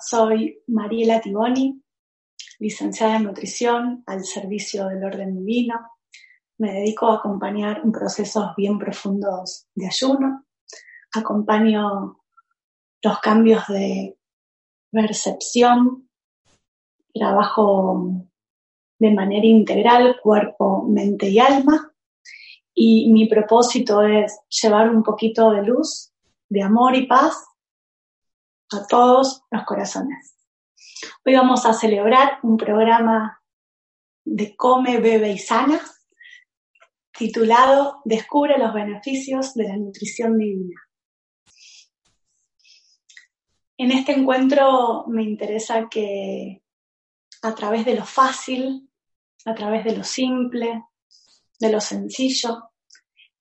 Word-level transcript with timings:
Soy 0.00 0.62
Mariela 0.66 1.20
Tiboni, 1.20 1.82
licenciada 2.58 3.16
en 3.16 3.24
nutrición 3.24 4.02
al 4.06 4.24
servicio 4.24 4.86
del 4.88 5.04
orden 5.04 5.36
divino. 5.36 5.74
Me 6.58 6.72
dedico 6.72 7.08
a 7.08 7.16
acompañar 7.16 7.82
procesos 7.92 8.50
bien 8.56 8.78
profundos 8.78 9.66
de 9.74 9.86
ayuno. 9.86 10.44
Acompaño 11.14 12.20
los 13.02 13.18
cambios 13.20 13.66
de 13.68 14.16
percepción. 14.90 16.08
Trabajo 17.14 18.10
de 18.98 19.10
manera 19.10 19.46
integral 19.46 20.16
cuerpo, 20.22 20.84
mente 20.88 21.28
y 21.28 21.38
alma. 21.38 21.92
Y 22.74 23.10
mi 23.10 23.26
propósito 23.26 24.02
es 24.02 24.38
llevar 24.48 24.90
un 24.90 25.02
poquito 25.02 25.50
de 25.50 25.62
luz, 25.62 26.12
de 26.48 26.62
amor 26.62 26.94
y 26.94 27.06
paz 27.06 27.42
a 28.72 28.86
todos 28.86 29.42
los 29.50 29.64
corazones. 29.64 30.36
Hoy 31.24 31.34
vamos 31.34 31.66
a 31.66 31.72
celebrar 31.72 32.38
un 32.42 32.56
programa 32.56 33.42
de 34.24 34.56
Come, 34.56 34.98
Bebe 34.98 35.30
y 35.30 35.38
Sana 35.38 35.80
titulado 37.16 38.02
Descubre 38.04 38.58
los 38.58 38.74
beneficios 38.74 39.54
de 39.54 39.68
la 39.68 39.76
nutrición 39.76 40.36
divina. 40.38 40.80
En 43.78 43.90
este 43.90 44.12
encuentro 44.12 45.04
me 45.08 45.22
interesa 45.22 45.88
que 45.88 46.62
a 47.42 47.54
través 47.54 47.84
de 47.84 47.94
lo 47.94 48.04
fácil, 48.04 48.90
a 49.44 49.54
través 49.54 49.84
de 49.84 49.96
lo 49.96 50.04
simple, 50.04 50.82
de 51.58 51.70
lo 51.70 51.80
sencillo, 51.80 52.70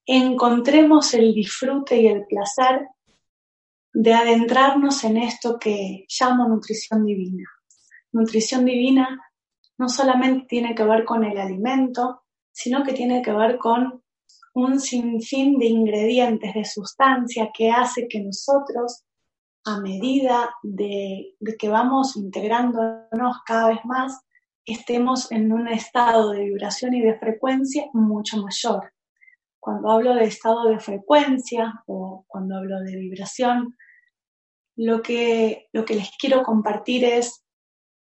encontremos 0.06 1.14
el 1.14 1.34
disfrute 1.34 1.98
y 1.98 2.08
el 2.08 2.26
placer 2.28 2.88
de 3.95 4.13
adentrarnos 4.13 5.05
en 5.05 5.15
esto 5.15 5.57
que 5.57 6.05
llamo 6.19 6.49
nutrición 6.49 7.05
divina. 7.05 7.49
Nutrición 8.11 8.65
divina 8.65 9.21
no 9.77 9.88
solamente 9.88 10.47
tiene 10.49 10.75
que 10.75 10.83
ver 10.83 11.05
con 11.05 11.23
el 11.23 11.38
alimento, 11.38 12.23
sino 12.51 12.83
que 12.83 12.91
tiene 12.91 13.21
que 13.21 13.31
ver 13.31 13.57
con 13.57 14.03
un 14.53 14.81
sinfín 14.81 15.57
de 15.57 15.67
ingredientes, 15.67 16.53
de 16.53 16.66
sustancia 16.66 17.51
que 17.53 17.71
hace 17.71 18.07
que 18.09 18.21
nosotros, 18.21 19.05
a 19.63 19.79
medida 19.79 20.53
de, 20.61 21.33
que 21.57 21.69
vamos 21.69 22.17
integrándonos 22.17 23.38
cada 23.45 23.69
vez 23.69 23.79
más, 23.85 24.19
estemos 24.66 25.31
en 25.31 25.53
un 25.53 25.69
estado 25.69 26.31
de 26.31 26.44
vibración 26.44 26.94
y 26.95 27.01
de 27.01 27.17
frecuencia 27.17 27.85
mucho 27.94 28.41
mayor. 28.41 28.91
Cuando 29.57 29.89
hablo 29.89 30.16
de 30.16 30.25
estado 30.25 30.66
de 30.66 30.79
frecuencia 30.79 31.81
o 31.88 32.25
cuando 32.28 32.57
hablo 32.57 32.81
de 32.81 32.97
vibración, 32.97 33.73
lo 34.75 35.02
que, 35.02 35.68
lo 35.72 35.86
que 35.86 35.96
les 35.96 36.12
quiero 36.19 36.44
compartir 36.44 37.06
es 37.06 37.44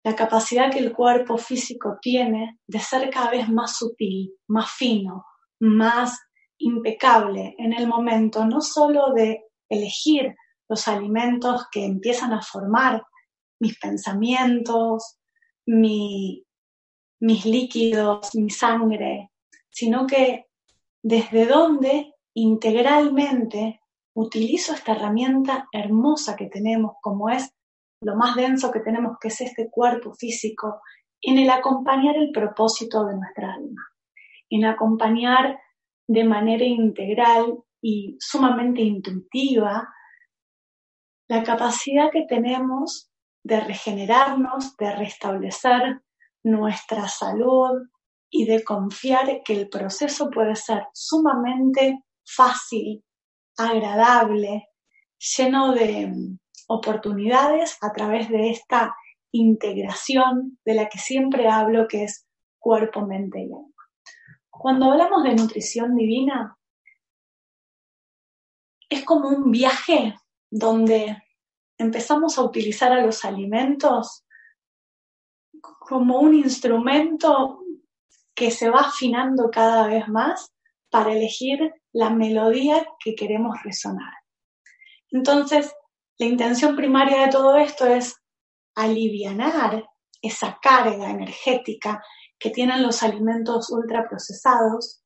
la 0.04 0.16
capacidad 0.16 0.72
que 0.72 0.80
el 0.80 0.94
cuerpo 0.94 1.38
físico 1.38 1.98
tiene 2.02 2.60
de 2.68 2.80
ser 2.80 3.10
cada 3.10 3.32
vez 3.32 3.50
más 3.50 3.78
sutil, 3.78 4.34
más 4.48 4.72
fino, 4.72 5.26
más 5.60 6.18
impecable 6.58 7.56
en 7.58 7.74
el 7.74 7.88
momento, 7.88 8.46
no 8.46 8.62
solo 8.62 9.14
de 9.14 9.44
elegir 9.70 10.36
los 10.68 10.88
alimentos 10.88 11.68
que 11.72 11.86
empiezan 11.86 12.34
a 12.34 12.42
formar 12.42 13.04
mis 13.60 13.78
pensamientos, 13.78 15.20
mi, 15.66 16.46
mis 17.20 17.46
líquidos, 17.46 18.34
mi 18.36 18.50
sangre, 18.50 19.32
sino 19.70 20.08
que 20.08 20.46
desde 21.02 21.46
donde 21.46 22.14
integralmente 22.34 23.82
utilizo 24.14 24.74
esta 24.74 24.94
herramienta 24.94 25.68
hermosa 25.72 26.36
que 26.36 26.48
tenemos, 26.48 26.94
como 27.02 27.30
es 27.30 27.54
lo 28.02 28.16
más 28.16 28.36
denso 28.36 28.72
que 28.72 28.80
tenemos, 28.80 29.18
que 29.20 29.28
es 29.30 29.42
este 29.42 29.70
cuerpo 29.70 30.14
físico, 30.14 30.82
en 31.22 31.38
el 31.38 31.50
acompañar 31.50 32.16
el 32.16 32.32
propósito 32.32 33.06
de 33.06 33.16
nuestra 33.16 33.54
alma, 33.54 33.88
en 34.50 34.66
acompañar 34.66 35.60
de 36.08 36.24
manera 36.24 36.64
integral 36.64 37.64
y 37.82 38.18
sumamente 38.20 38.82
intuitiva 38.82 39.88
la 41.30 41.44
capacidad 41.44 42.10
que 42.12 42.26
tenemos 42.28 43.12
de 43.44 43.60
regenerarnos, 43.60 44.76
de 44.78 44.96
restablecer 44.96 46.02
nuestra 46.44 47.08
salud 47.08 47.88
y 48.32 48.46
de 48.46 48.64
confiar 48.64 49.42
que 49.44 49.54
el 49.54 49.70
proceso 49.70 50.30
puede 50.30 50.56
ser 50.56 50.88
sumamente 50.94 52.04
fácil, 52.26 53.04
agradable, 53.60 54.70
lleno 55.38 55.74
de 55.74 56.08
mm, 56.08 56.40
oportunidades 56.68 57.78
a 57.82 57.92
través 57.92 58.30
de 58.30 58.52
esta 58.52 58.96
integración 59.32 60.58
de 60.66 60.74
la 60.74 60.88
que 60.88 60.98
siempre 60.98 61.48
hablo, 61.48 61.88
que 61.88 62.04
es 62.04 62.26
cuerpo, 62.58 63.06
mente 63.06 63.42
y 63.42 63.54
alma. 63.54 63.68
Cuando 64.50 64.92
hablamos 64.92 65.24
de 65.24 65.36
nutrición 65.36 65.96
divina, 65.96 66.58
es 68.90 69.06
como 69.06 69.30
un 69.30 69.52
viaje 69.52 70.16
donde 70.50 71.22
empezamos 71.78 72.38
a 72.38 72.44
utilizar 72.44 72.92
a 72.92 73.06
los 73.06 73.24
alimentos 73.24 74.26
como 75.62 76.20
un 76.20 76.34
instrumento 76.34 77.60
que 78.34 78.52
se 78.52 78.70
va 78.70 78.82
afinando 78.82 79.50
cada 79.52 79.88
vez 79.88 80.08
más 80.08 80.52
para 80.90 81.14
elegir 81.14 81.74
la 81.94 82.10
melodía 82.10 82.86
que 83.04 83.16
queremos 83.16 83.62
resonar. 83.64 84.14
Entonces, 85.12 85.74
la 86.18 86.28
intención 86.28 86.76
primaria 86.76 87.26
de 87.26 87.32
todo 87.32 87.58
esto 87.58 87.86
es 87.86 88.16
alivianar 88.76 89.86
esa 90.22 90.60
carga 90.62 91.10
energética 91.10 92.04
que 92.38 92.50
tienen 92.50 92.84
los 92.84 93.04
alimentos 93.04 93.70
ultraprocesados, 93.70 95.04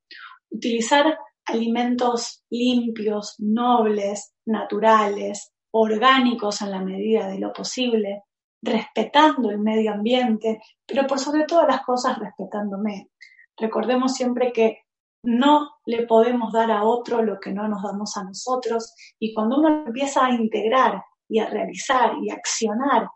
utilizar 0.50 1.18
alimentos 1.46 2.44
limpios, 2.50 3.36
nobles, 3.40 4.34
naturales, 4.46 5.52
orgánicos 5.72 6.62
en 6.62 6.72
la 6.72 6.82
medida 6.82 7.28
de 7.28 7.40
lo 7.40 7.52
posible, 7.52 8.24
respetando 8.62 9.50
el 9.50 9.60
medio 9.60 9.92
ambiente, 9.92 10.62
pero 10.86 11.06
por 11.08 11.20
sobre 11.20 11.46
todas 11.46 11.68
las 11.68 11.82
cosas 11.84 12.18
respetándome. 12.20 13.10
Recordemos 13.58 14.14
siempre 14.14 14.54
que 14.54 14.83
no 15.24 15.72
le 15.86 16.06
podemos 16.06 16.52
dar 16.52 16.70
a 16.72 16.84
otro 16.84 17.24
lo 17.24 17.40
que 17.40 17.52
no 17.52 17.68
nos 17.68 17.82
damos 17.82 18.16
a 18.18 18.24
nosotros. 18.24 18.94
Y 19.20 19.34
cuando 19.34 19.58
uno 19.58 19.86
empieza 19.86 20.26
a 20.26 20.32
integrar 20.32 21.02
y 21.30 21.40
a 21.40 21.50
realizar 21.50 22.16
y 22.22 22.30
accionar 22.30 23.10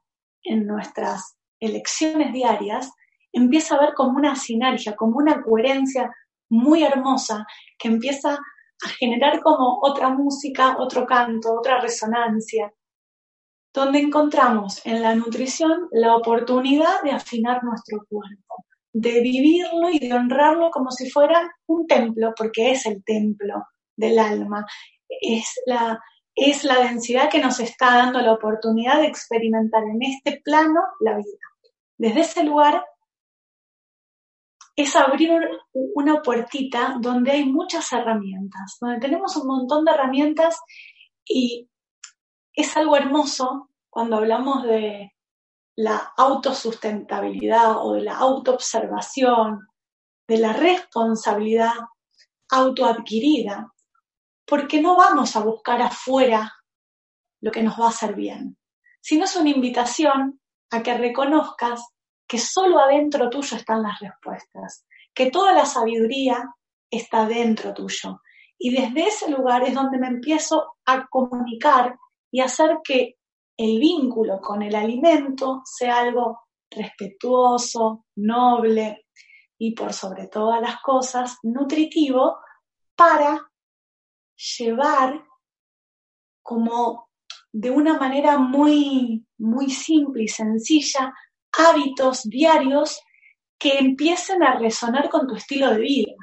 en 0.44 0.65
nuestras 0.65 1.38
elecciones 1.59 2.31
diarias, 2.33 2.92
empieza 3.33 3.75
a 3.75 3.81
ver 3.81 3.94
como 3.94 4.18
una 4.18 4.36
sinergia, 4.36 4.95
como 4.95 5.18
una 5.18 5.44
coherencia 5.44 6.12
muy 6.50 6.83
hermosa 6.83 7.45
que 7.77 7.89
empieza 7.89 8.33
a 8.33 8.89
generar 9.00 9.42
como 9.42 9.80
otra 9.81 10.09
música, 10.09 10.77
otro 10.80 11.06
canto, 11.06 11.54
otra 11.54 11.81
resonancia, 11.81 12.71
donde 13.74 14.00
encontramos 14.00 14.83
en 14.86 15.01
la 15.01 15.13
nutrición 15.13 15.88
la 15.92 16.15
oportunidad 16.15 17.01
de 17.04 17.12
afinar 17.12 17.63
nuestro 17.63 18.00
cuerpo, 18.09 18.65
de 18.94 19.22
vivirlo 19.22 19.89
y 19.92 20.00
de 20.00 20.13
honrarlo 20.13 20.69
como 20.72 20.92
si 20.92 21.10
fuera 21.10 21.50
un 21.68 21.86
templo, 21.88 22.34
porque 22.36 22.72
es 22.72 22.86
el 22.86 23.04
templo 23.04 23.63
del 23.95 24.19
alma, 24.19 24.66
es 25.10 25.62
la, 25.66 26.00
es 26.36 26.63
la 26.63 26.80
densidad 26.80 27.30
que 27.30 27.42
nos 27.42 27.60
está 27.60 27.98
dando 27.98 28.22
la 28.22 28.34
oportunidad 28.34 29.00
de 29.01 29.07
experimentar 29.07 29.84
en 29.84 30.01
este 30.01 30.42
plano 30.44 30.81
la 31.00 31.18
vida. 31.18 31.48
Desde 31.98 32.22
ese 32.22 32.44
lugar 32.44 32.86
es 34.75 34.95
abrir 34.95 35.31
una 35.74 36.22
puertita 36.22 36.98
donde 37.01 37.31
hay 37.31 37.45
muchas 37.45 37.92
herramientas, 37.92 38.78
donde 38.80 39.00
tenemos 39.00 39.36
un 39.36 39.48
montón 39.48 39.83
de 39.83 39.92
herramientas 39.92 40.60
y 41.25 41.68
es 42.54 42.78
algo 42.78 42.95
hermoso 42.95 43.72
cuando 43.90 44.18
hablamos 44.18 44.63
de 44.63 45.12
la 45.77 46.13
autosustentabilidad 46.18 47.85
o 47.85 47.94
de 47.94 48.01
la 48.01 48.18
autoobservación, 48.18 49.68
de 50.27 50.38
la 50.39 50.53
responsabilidad 50.53 51.74
autoadquirida, 52.50 53.71
porque 54.45 54.81
no 54.81 54.95
vamos 54.95 55.35
a 55.35 55.41
buscar 55.41 55.81
afuera 55.81 56.51
lo 57.41 57.51
que 57.51 57.62
nos 57.62 57.79
va 57.79 57.85
a 57.85 57.89
hacer 57.89 58.15
bien, 58.15 58.57
sino 59.01 59.25
es 59.25 59.35
una 59.35 59.50
invitación 59.50 60.39
a 60.71 60.81
que 60.81 60.97
reconozcas 60.97 61.85
que 62.27 62.39
solo 62.39 62.80
adentro 62.80 63.30
tuyo 63.30 63.56
están 63.56 63.83
las 63.83 64.00
respuestas, 64.00 64.85
que 65.13 65.30
toda 65.30 65.53
la 65.53 65.65
sabiduría 65.65 66.44
está 66.89 67.27
dentro 67.27 67.73
tuyo. 67.73 68.21
Y 68.57 68.71
desde 68.71 69.07
ese 69.07 69.30
lugar 69.30 69.63
es 69.63 69.75
donde 69.75 70.00
me 70.00 70.07
empiezo 70.07 70.77
a 70.85 71.07
comunicar 71.07 71.97
y 72.31 72.41
hacer 72.41 72.80
que 72.83 73.17
el 73.57 73.80
vínculo 73.80 74.39
con 74.39 74.62
el 74.62 74.75
alimento 74.75 75.63
sea 75.65 76.00
algo 76.00 76.42
respetuoso, 76.69 78.06
noble 78.15 79.06
y 79.57 79.74
por 79.74 79.94
sobre 79.94 80.27
todas 80.27 80.62
las 80.62 80.80
cosas 80.81 81.38
nutritivo 81.44 82.38
para 82.95 83.50
llevar 84.57 85.24
como 86.44 87.09
de 87.51 87.71
una 87.71 87.98
manera 87.98 88.38
muy, 88.38 89.25
muy 89.39 89.69
simple 89.71 90.24
y 90.24 90.27
sencilla 90.27 91.13
hábitos 91.57 92.24
diarios 92.24 93.01
que 93.57 93.80
empiecen 93.80 94.44
a 94.44 94.59
resonar 94.59 95.09
con 95.09 95.27
tu 95.27 95.36
estilo 95.36 95.71
de 95.71 95.80
vida, 95.80 96.13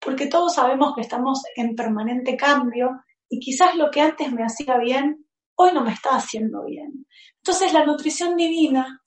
porque 0.00 0.26
todos 0.26 0.54
sabemos 0.54 0.94
que 0.94 1.02
estamos 1.02 1.42
en 1.54 1.76
permanente 1.76 2.36
cambio 2.36 2.90
y 3.28 3.38
quizás 3.38 3.76
lo 3.76 3.90
que 3.90 4.00
antes 4.00 4.32
me 4.32 4.42
hacía 4.42 4.76
bien, 4.78 5.24
hoy 5.60 5.72
no 5.74 5.84
me 5.84 5.92
está 5.92 6.16
haciendo 6.16 6.64
bien. 6.64 7.06
Entonces 7.36 7.72
la 7.72 7.84
nutrición 7.84 8.36
divina, 8.36 9.00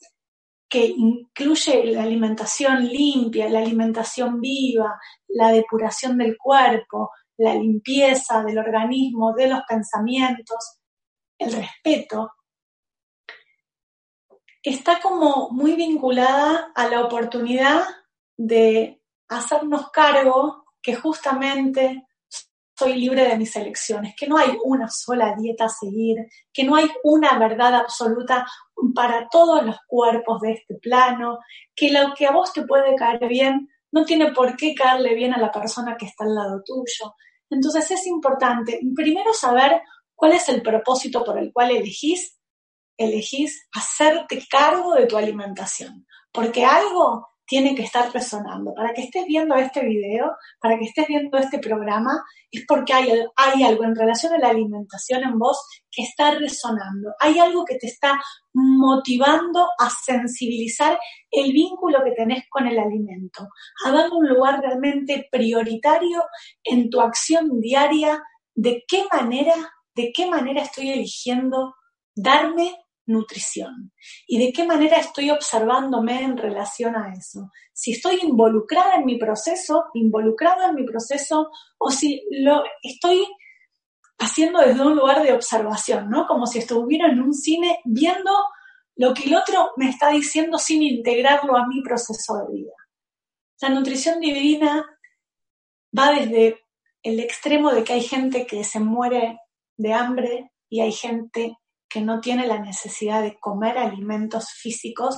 que 0.69 0.85
incluye 0.85 1.85
la 1.85 2.03
alimentación 2.03 2.87
limpia, 2.87 3.49
la 3.49 3.59
alimentación 3.59 4.39
viva, 4.39 4.99
la 5.27 5.51
depuración 5.51 6.17
del 6.17 6.37
cuerpo, 6.37 7.11
la 7.37 7.55
limpieza 7.55 8.43
del 8.43 8.57
organismo, 8.57 9.33
de 9.33 9.47
los 9.47 9.61
pensamientos, 9.67 10.79
el 11.37 11.51
respeto, 11.53 12.31
está 14.61 14.99
como 14.99 15.49
muy 15.51 15.75
vinculada 15.75 16.71
a 16.75 16.87
la 16.87 17.01
oportunidad 17.01 17.83
de 18.37 19.01
hacernos 19.27 19.89
cargo 19.91 20.65
que 20.81 20.95
justamente 20.95 22.07
soy 22.77 22.95
libre 22.95 23.27
de 23.27 23.37
mis 23.37 23.55
elecciones, 23.55 24.15
que 24.17 24.27
no 24.27 24.37
hay 24.37 24.57
una 24.63 24.89
sola 24.89 25.35
dieta 25.37 25.65
a 25.65 25.69
seguir, 25.69 26.17
que 26.51 26.63
no 26.63 26.75
hay 26.75 26.89
una 27.03 27.37
verdad 27.37 27.75
absoluta 27.75 28.45
para 28.95 29.27
todos 29.29 29.63
los 29.63 29.77
cuerpos 29.87 30.41
de 30.41 30.53
este 30.53 30.75
plano, 30.75 31.39
que 31.75 31.91
lo 31.91 32.13
que 32.15 32.25
a 32.25 32.31
vos 32.31 32.51
te 32.53 32.65
puede 32.65 32.95
caer 32.95 33.27
bien 33.27 33.69
no 33.91 34.05
tiene 34.05 34.31
por 34.31 34.55
qué 34.55 34.73
caerle 34.73 35.13
bien 35.13 35.33
a 35.33 35.39
la 35.39 35.51
persona 35.51 35.95
que 35.97 36.07
está 36.07 36.23
al 36.23 36.33
lado 36.33 36.63
tuyo. 36.65 37.15
Entonces 37.49 37.91
es 37.91 38.07
importante 38.07 38.79
primero 38.95 39.33
saber 39.33 39.81
cuál 40.15 40.33
es 40.33 40.49
el 40.49 40.61
propósito 40.61 41.23
por 41.23 41.37
el 41.37 41.53
cual 41.53 41.71
elegís 41.71 42.39
elegís 42.97 43.67
hacerte 43.73 44.45
cargo 44.49 44.93
de 44.93 45.07
tu 45.07 45.17
alimentación, 45.17 46.05
porque 46.31 46.65
algo 46.65 47.27
tiene 47.45 47.75
que 47.75 47.83
estar 47.83 48.11
resonando. 48.11 48.73
Para 48.73 48.93
que 48.93 49.01
estés 49.01 49.25
viendo 49.25 49.55
este 49.55 49.85
video, 49.85 50.31
para 50.59 50.77
que 50.77 50.85
estés 50.85 51.07
viendo 51.07 51.37
este 51.37 51.59
programa, 51.59 52.23
es 52.51 52.65
porque 52.67 52.93
hay, 52.93 53.63
algo 53.63 53.83
en 53.83 53.95
relación 53.95 54.33
a 54.33 54.39
la 54.39 54.49
alimentación 54.49 55.23
en 55.23 55.37
vos 55.37 55.57
que 55.91 56.03
está 56.03 56.31
resonando. 56.31 57.13
Hay 57.19 57.39
algo 57.39 57.65
que 57.65 57.75
te 57.75 57.87
está 57.87 58.21
motivando 58.53 59.67
a 59.79 59.89
sensibilizar 59.89 60.97
el 61.31 61.51
vínculo 61.51 62.03
que 62.03 62.11
tenés 62.11 62.43
con 62.49 62.67
el 62.67 62.79
alimento, 62.79 63.47
a 63.85 63.91
darle 63.91 64.15
un 64.15 64.29
lugar 64.29 64.61
realmente 64.61 65.27
prioritario 65.31 66.23
en 66.63 66.89
tu 66.89 67.01
acción 67.01 67.59
diaria 67.59 68.21
de 68.55 68.83
qué 68.87 69.05
manera, 69.11 69.55
de 69.95 70.11
qué 70.15 70.27
manera 70.27 70.61
estoy 70.61 70.91
eligiendo 70.91 71.73
darme 72.15 72.75
nutrición 73.05 73.91
y 74.27 74.39
de 74.39 74.53
qué 74.53 74.65
manera 74.65 74.97
estoy 74.97 75.29
observándome 75.29 76.23
en 76.23 76.37
relación 76.37 76.95
a 76.95 77.13
eso. 77.13 77.51
Si 77.73 77.91
estoy 77.91 78.19
involucrada 78.21 78.95
en 78.95 79.05
mi 79.05 79.17
proceso, 79.17 79.85
involucrada 79.93 80.69
en 80.69 80.75
mi 80.75 80.85
proceso, 80.85 81.49
o 81.77 81.91
si 81.91 82.23
lo 82.31 82.63
estoy 82.81 83.25
haciendo 84.19 84.59
desde 84.59 84.81
un 84.81 84.95
lugar 84.95 85.21
de 85.23 85.33
observación, 85.33 86.09
¿no? 86.09 86.27
Como 86.27 86.47
si 86.47 86.59
estuviera 86.59 87.11
en 87.11 87.21
un 87.21 87.33
cine 87.33 87.79
viendo 87.83 88.31
lo 88.95 89.13
que 89.13 89.23
el 89.23 89.35
otro 89.35 89.71
me 89.75 89.89
está 89.89 90.09
diciendo 90.09 90.57
sin 90.57 90.83
integrarlo 90.83 91.57
a 91.57 91.67
mi 91.67 91.81
proceso 91.81 92.37
de 92.37 92.53
vida. 92.53 92.73
La 93.61 93.69
nutrición 93.69 94.19
divina 94.19 94.85
va 95.97 96.11
desde 96.11 96.61
el 97.01 97.19
extremo 97.19 97.71
de 97.71 97.83
que 97.83 97.93
hay 97.93 98.03
gente 98.03 98.45
que 98.45 98.63
se 98.63 98.79
muere 98.79 99.39
de 99.77 99.93
hambre 99.93 100.51
y 100.69 100.81
hay 100.81 100.91
gente 100.91 101.57
que 101.93 102.01
no 102.01 102.19
tiene 102.19 102.47
la 102.47 102.57
necesidad 102.57 103.21
de 103.21 103.37
comer 103.39 103.77
alimentos 103.77 104.49
físicos 104.49 105.15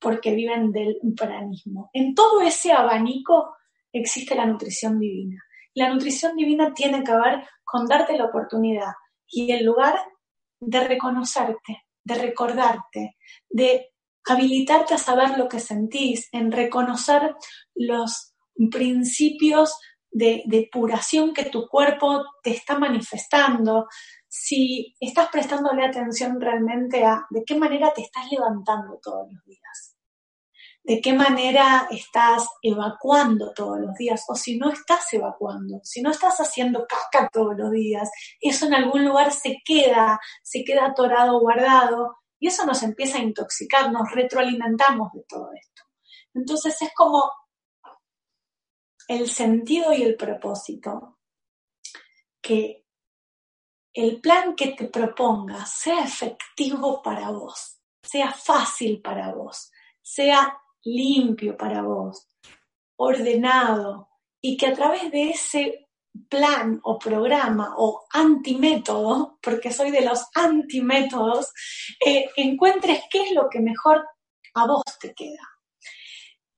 porque 0.00 0.34
viven 0.34 0.72
del 0.72 0.98
pranismo. 1.16 1.88
En 1.92 2.16
todo 2.16 2.40
ese 2.40 2.72
abanico 2.72 3.54
existe 3.92 4.34
la 4.34 4.44
nutrición 4.44 4.98
divina. 4.98 5.40
La 5.74 5.88
nutrición 5.88 6.34
divina 6.34 6.74
tiene 6.74 7.04
que 7.04 7.12
ver 7.12 7.46
con 7.62 7.86
darte 7.86 8.18
la 8.18 8.24
oportunidad 8.24 8.92
y 9.28 9.52
el 9.52 9.64
lugar 9.64 9.94
de 10.58 10.80
reconocerte, 10.88 11.84
de 12.02 12.14
recordarte, 12.16 13.16
de 13.48 13.92
habilitarte 14.26 14.94
a 14.94 14.98
saber 14.98 15.38
lo 15.38 15.48
que 15.48 15.60
sentís, 15.60 16.28
en 16.32 16.50
reconocer 16.50 17.36
los 17.76 18.34
principios 18.70 19.78
de 20.10 20.42
depuración 20.46 21.32
que 21.32 21.44
tu 21.44 21.68
cuerpo 21.68 22.24
te 22.42 22.50
está 22.50 22.78
manifestando, 22.78 23.86
si 24.38 24.94
estás 25.00 25.28
prestándole 25.30 25.84
atención 25.84 26.38
realmente 26.38 27.02
a 27.04 27.26
de 27.30 27.42
qué 27.44 27.56
manera 27.56 27.92
te 27.94 28.02
estás 28.02 28.30
levantando 28.30 29.00
todos 29.02 29.32
los 29.32 29.42
días, 29.44 29.96
de 30.84 31.00
qué 31.00 31.14
manera 31.14 31.88
estás 31.90 32.46
evacuando 32.60 33.52
todos 33.54 33.80
los 33.80 33.94
días, 33.94 34.24
o 34.28 34.34
si 34.34 34.58
no 34.58 34.70
estás 34.70 35.10
evacuando, 35.14 35.80
si 35.82 36.02
no 36.02 36.10
estás 36.10 36.38
haciendo 36.38 36.86
caca 36.86 37.30
todos 37.32 37.56
los 37.56 37.70
días, 37.70 38.10
eso 38.38 38.66
en 38.66 38.74
algún 38.74 39.06
lugar 39.06 39.32
se 39.32 39.56
queda, 39.64 40.20
se 40.42 40.64
queda 40.64 40.86
atorado, 40.86 41.40
guardado, 41.40 42.18
y 42.38 42.48
eso 42.48 42.66
nos 42.66 42.82
empieza 42.82 43.16
a 43.18 43.22
intoxicar, 43.22 43.90
nos 43.90 44.12
retroalimentamos 44.12 45.12
de 45.14 45.24
todo 45.26 45.50
esto. 45.54 45.82
Entonces 46.34 46.80
es 46.82 46.90
como 46.94 47.32
el 49.08 49.30
sentido 49.30 49.94
y 49.94 50.02
el 50.02 50.14
propósito 50.14 51.18
que 52.42 52.85
el 53.96 54.20
plan 54.20 54.54
que 54.54 54.72
te 54.72 54.88
propongas 54.88 55.70
sea 55.72 56.04
efectivo 56.04 57.00
para 57.02 57.30
vos, 57.30 57.78
sea 58.02 58.30
fácil 58.30 59.00
para 59.00 59.32
vos, 59.32 59.70
sea 60.02 60.54
limpio 60.84 61.56
para 61.56 61.80
vos, 61.80 62.28
ordenado 62.96 64.10
y 64.38 64.58
que 64.58 64.66
a 64.66 64.74
través 64.74 65.10
de 65.10 65.30
ese 65.30 65.88
plan 66.28 66.78
o 66.84 66.98
programa 66.98 67.74
o 67.78 68.04
antimétodo, 68.12 69.38
porque 69.40 69.72
soy 69.72 69.90
de 69.90 70.02
los 70.02 70.26
antimétodos, 70.34 71.52
eh, 72.04 72.28
encuentres 72.36 73.04
qué 73.10 73.22
es 73.22 73.32
lo 73.32 73.48
que 73.48 73.60
mejor 73.60 74.06
a 74.54 74.66
vos 74.66 74.82
te 75.00 75.14
queda. 75.14 75.56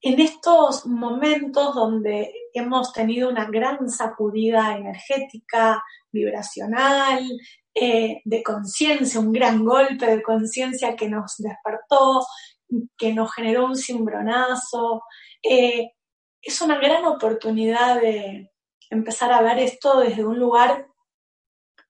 En 0.01 0.21
estos 0.21 0.87
momentos 0.87 1.73
donde 1.73 2.33
hemos 2.53 2.93
tenido 2.93 3.29
una 3.29 3.45
gran 3.45 3.89
sacudida 3.89 4.77
energética, 4.77 5.85
vibracional, 6.13 7.23
eh, 7.75 8.21
de 8.25 8.43
conciencia, 8.43 9.21
un 9.21 9.33
gran 9.33 9.65
golpe 9.65 10.07
de 10.07 10.23
conciencia 10.23 10.97
que 10.97 11.09
nos 11.09 11.37
despertó, 11.39 12.27
que 12.97 13.13
nos 13.13 13.33
generó 13.33 13.67
un 13.67 13.77
cimbronazo. 13.77 15.03
Eh, 15.43 15.93
es 16.43 16.61
una 16.61 16.79
gran 16.79 17.05
oportunidad 17.05 18.01
de 18.01 18.51
empezar 18.91 19.33
a 19.33 19.43
ver 19.43 19.59
esto 19.59 20.01
desde 20.01 20.25
un 20.25 20.39
lugar 20.39 20.89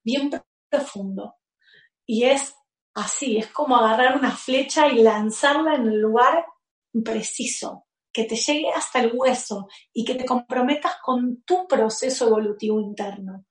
bien 0.02 0.30
profundo. 0.68 1.36
Y 2.06 2.24
es 2.24 2.54
así, 2.94 3.38
es 3.38 3.48
como 3.48 3.76
agarrar 3.76 4.16
una 4.16 4.32
flecha 4.32 4.88
y 4.88 5.02
lanzarla 5.02 5.74
en 5.74 5.86
el 5.86 6.00
lugar 6.00 6.46
preciso, 7.04 7.86
que 8.12 8.24
te 8.24 8.36
llegue 8.36 8.70
hasta 8.70 9.00
el 9.00 9.12
hueso 9.14 9.68
y 9.92 10.04
que 10.04 10.14
te 10.14 10.24
comprometas 10.24 10.96
con 11.02 11.42
tu 11.42 11.66
proceso 11.68 12.26
evolutivo 12.26 12.80
interno. 12.80 13.44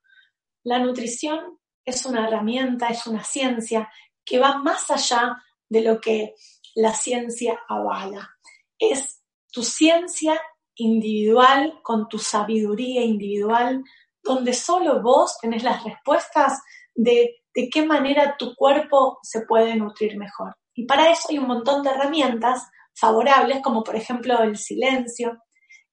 La 0.67 0.79
nutrición 0.79 1.57
es 1.86 2.05
una 2.05 2.27
herramienta, 2.27 2.89
es 2.89 3.07
una 3.07 3.24
ciencia 3.24 3.89
que 4.25 4.38
va 4.38 4.57
más 4.57 4.91
allá 4.91 5.41
de 5.69 5.79
lo 5.79 6.01
que 6.01 6.36
la 6.75 6.93
ciencia 6.93 7.57
avala. 7.69 8.38
Es 8.77 9.24
tu 9.50 9.63
ciencia 9.63 10.41
individual, 10.75 11.79
con 11.81 12.09
tu 12.09 12.19
sabiduría 12.19 13.01
individual, 13.01 13.81
donde 14.21 14.51
solo 14.51 15.01
vos 15.01 15.38
tenés 15.39 15.63
las 15.63 15.86
respuestas 15.86 16.62
de, 16.93 17.38
de 17.55 17.69
qué 17.69 17.86
manera 17.86 18.36
tu 18.38 18.53
cuerpo 18.53 19.19
se 19.24 19.45
puede 19.45 19.74
nutrir 19.77 20.17
mejor. 20.17 20.53
Y 20.75 20.86
para 20.86 21.09
eso 21.09 21.29
hay 21.29 21.38
un 21.38 21.47
montón 21.47 21.81
de 21.81 21.91
herramientas 21.91 22.67
favorables, 22.93 23.62
como 23.63 23.86
por 23.86 23.95
ejemplo 23.95 24.43
el 24.43 24.57
silencio, 24.57 25.41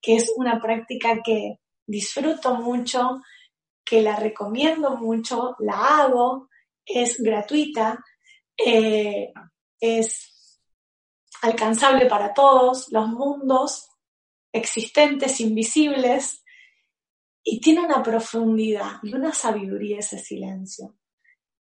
que 0.02 0.16
es 0.16 0.32
una 0.34 0.60
práctica 0.60 1.20
que 1.24 1.60
disfruto 1.86 2.56
mucho, 2.56 3.20
que 3.84 4.02
la 4.02 4.16
recomiendo 4.16 4.96
mucho, 4.96 5.56
la 5.58 6.02
hago, 6.02 6.48
es 6.84 7.18
gratuita, 7.22 8.02
eh, 8.56 9.32
es 9.80 10.60
alcanzable 11.42 12.06
para 12.06 12.32
todos 12.32 12.90
los 12.90 13.08
mundos 13.08 13.90
existentes, 14.52 15.40
invisibles, 15.40 16.44
y 17.42 17.60
tiene 17.60 17.82
una 17.82 18.02
profundidad 18.02 19.00
y 19.02 19.14
una 19.14 19.32
sabiduría 19.32 19.98
ese 19.98 20.18
silencio. 20.18 20.96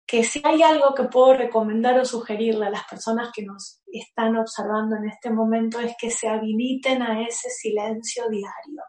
Que 0.06 0.22
si 0.22 0.40
hay 0.44 0.62
algo 0.62 0.94
que 0.94 1.04
puedo 1.04 1.34
recomendar 1.34 1.98
o 1.98 2.04
sugerirle 2.04 2.66
a 2.66 2.70
las 2.70 2.84
personas 2.84 3.30
que 3.34 3.42
nos 3.42 3.80
están 3.86 4.36
observando 4.36 4.96
en 4.96 5.08
este 5.08 5.30
momento 5.30 5.80
es 5.80 5.94
que 5.98 6.10
se 6.10 6.28
habiliten 6.28 7.02
a 7.02 7.26
ese 7.26 7.50
silencio 7.50 8.28
diario, 8.28 8.82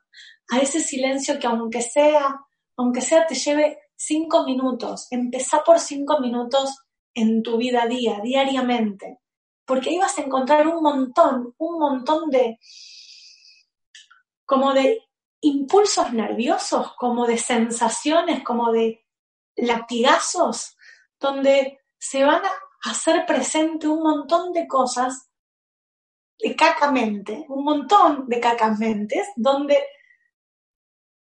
a 0.51 0.59
ese 0.59 0.81
silencio 0.81 1.39
que 1.39 1.47
aunque 1.47 1.81
sea, 1.81 2.35
aunque 2.77 3.01
sea 3.01 3.25
te 3.25 3.35
lleve 3.35 3.79
cinco 3.95 4.43
minutos, 4.43 5.07
empezá 5.11 5.63
por 5.63 5.79
cinco 5.79 6.19
minutos 6.19 6.77
en 7.13 7.43
tu 7.43 7.57
vida 7.57 7.85
día, 7.87 8.19
diariamente, 8.23 9.19
porque 9.65 9.89
ahí 9.89 9.97
vas 9.97 10.17
a 10.17 10.21
encontrar 10.21 10.67
un 10.67 10.81
montón, 10.81 11.53
un 11.57 11.79
montón 11.79 12.29
de, 12.29 12.59
como 14.45 14.73
de 14.73 14.99
impulsos 15.41 16.11
nerviosos, 16.13 16.93
como 16.97 17.27
de 17.27 17.37
sensaciones, 17.37 18.43
como 18.43 18.71
de 18.71 19.05
latigazos, 19.55 20.75
donde 21.19 21.79
se 21.97 22.23
van 22.23 22.43
a 22.43 22.89
hacer 22.89 23.25
presente 23.25 23.87
un 23.87 24.01
montón 24.01 24.51
de 24.51 24.67
cosas 24.67 25.29
de 26.39 26.55
cacamente, 26.55 27.45
un 27.47 27.63
montón 27.63 28.27
de 28.27 28.39
cacamentes, 28.39 29.27
donde 29.35 29.77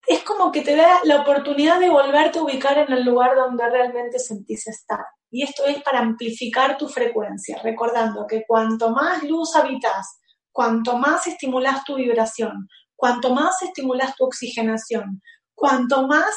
es 0.09 0.23
como 0.23 0.50
que 0.50 0.62
te 0.62 0.75
da 0.75 1.00
la 1.05 1.21
oportunidad 1.21 1.79
de 1.79 1.91
volverte 1.91 2.38
a 2.38 2.43
ubicar 2.43 2.79
en 2.79 2.91
el 2.91 3.05
lugar 3.05 3.37
donde 3.37 3.69
realmente 3.69 4.19
sentís 4.19 4.67
estar. 4.67 5.05
Y 5.31 5.43
esto 5.43 5.67
es 5.67 5.83
para 5.83 5.99
amplificar 5.99 6.79
tu 6.79 6.88
frecuencia, 6.88 7.61
recordando 7.62 8.27
que 8.27 8.45
cuanto 8.47 8.88
más 8.88 9.23
luz 9.25 9.55
habitas, 9.55 10.19
cuanto 10.50 10.97
más 10.97 11.27
estimulas 11.27 11.85
tu 11.85 11.97
vibración, 11.97 12.69
cuanto 12.97 13.35
más 13.35 13.62
estimulas 13.62 14.17
tu 14.17 14.25
oxigenación, 14.25 15.21
cuanto 15.55 16.07
más 16.07 16.35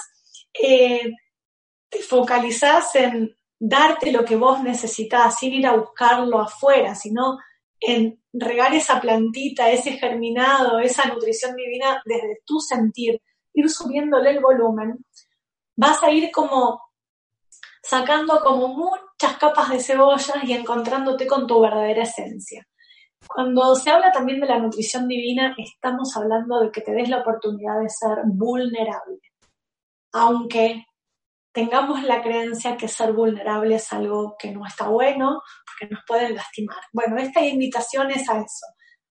eh, 0.54 1.10
te 1.90 2.00
focalizas 2.00 2.94
en 2.96 3.34
darte 3.58 4.12
lo 4.12 4.26
que 4.26 4.36
vos 4.36 4.62
necesitas, 4.62 5.40
sin 5.40 5.54
ir 5.54 5.66
a 5.66 5.78
buscarlo 5.78 6.42
afuera, 6.42 6.94
sino 6.94 7.38
en 7.80 8.22
regar 8.34 8.76
esa 8.76 9.00
plantita, 9.00 9.72
ese 9.72 9.94
germinado, 9.94 10.80
esa 10.80 11.06
nutrición 11.06 11.56
divina 11.56 12.02
desde 12.06 12.42
tu 12.46 12.60
sentir, 12.60 13.22
ir 13.54 13.70
subiéndole 13.70 14.32
el 14.32 14.40
volumen, 14.40 15.06
vas 15.76 16.02
a 16.04 16.12
ir 16.12 16.32
como 16.32 16.82
sacando 17.84 18.40
como 18.42 18.68
muchas 18.70 19.38
capas 19.40 19.70
de 19.70 19.80
cebollas 19.80 20.44
y 20.44 20.54
encontrándote 20.54 21.28
con 21.28 21.48
tu 21.48 21.60
verdadera 21.62 22.04
esencia. 22.04 22.66
Cuando 23.28 23.76
se 23.76 23.90
habla 23.90 24.12
también 24.12 24.40
de 24.40 24.48
la 24.48 24.60
nutrición 24.60 25.08
divina, 25.08 25.56
estamos 25.58 26.16
hablando 26.16 26.60
de 26.60 26.72
que 26.72 26.82
te 26.82 26.92
des 26.92 27.10
la 27.10 27.20
oportunidad 27.20 27.80
de 27.80 27.90
ser 27.90 28.20
vulnerable. 28.26 29.20
Aunque 30.14 30.86
tengamos 31.52 32.04
la 32.04 32.22
creencia 32.22 32.78
que 32.78 32.88
ser 32.88 33.14
vulnerable 33.14 33.76
es 33.76 33.92
algo 33.94 34.36
que 34.40 34.52
no 34.52 34.66
está 34.66 34.88
bueno, 34.88 35.42
porque 35.66 35.94
nos 35.94 36.04
pueden 36.06 36.36
lastimar. 36.36 36.80
Bueno, 36.94 37.18
esta 37.18 37.46
invitación 37.46 38.12
es 38.12 38.28
a 38.30 38.38
eso, 38.38 38.66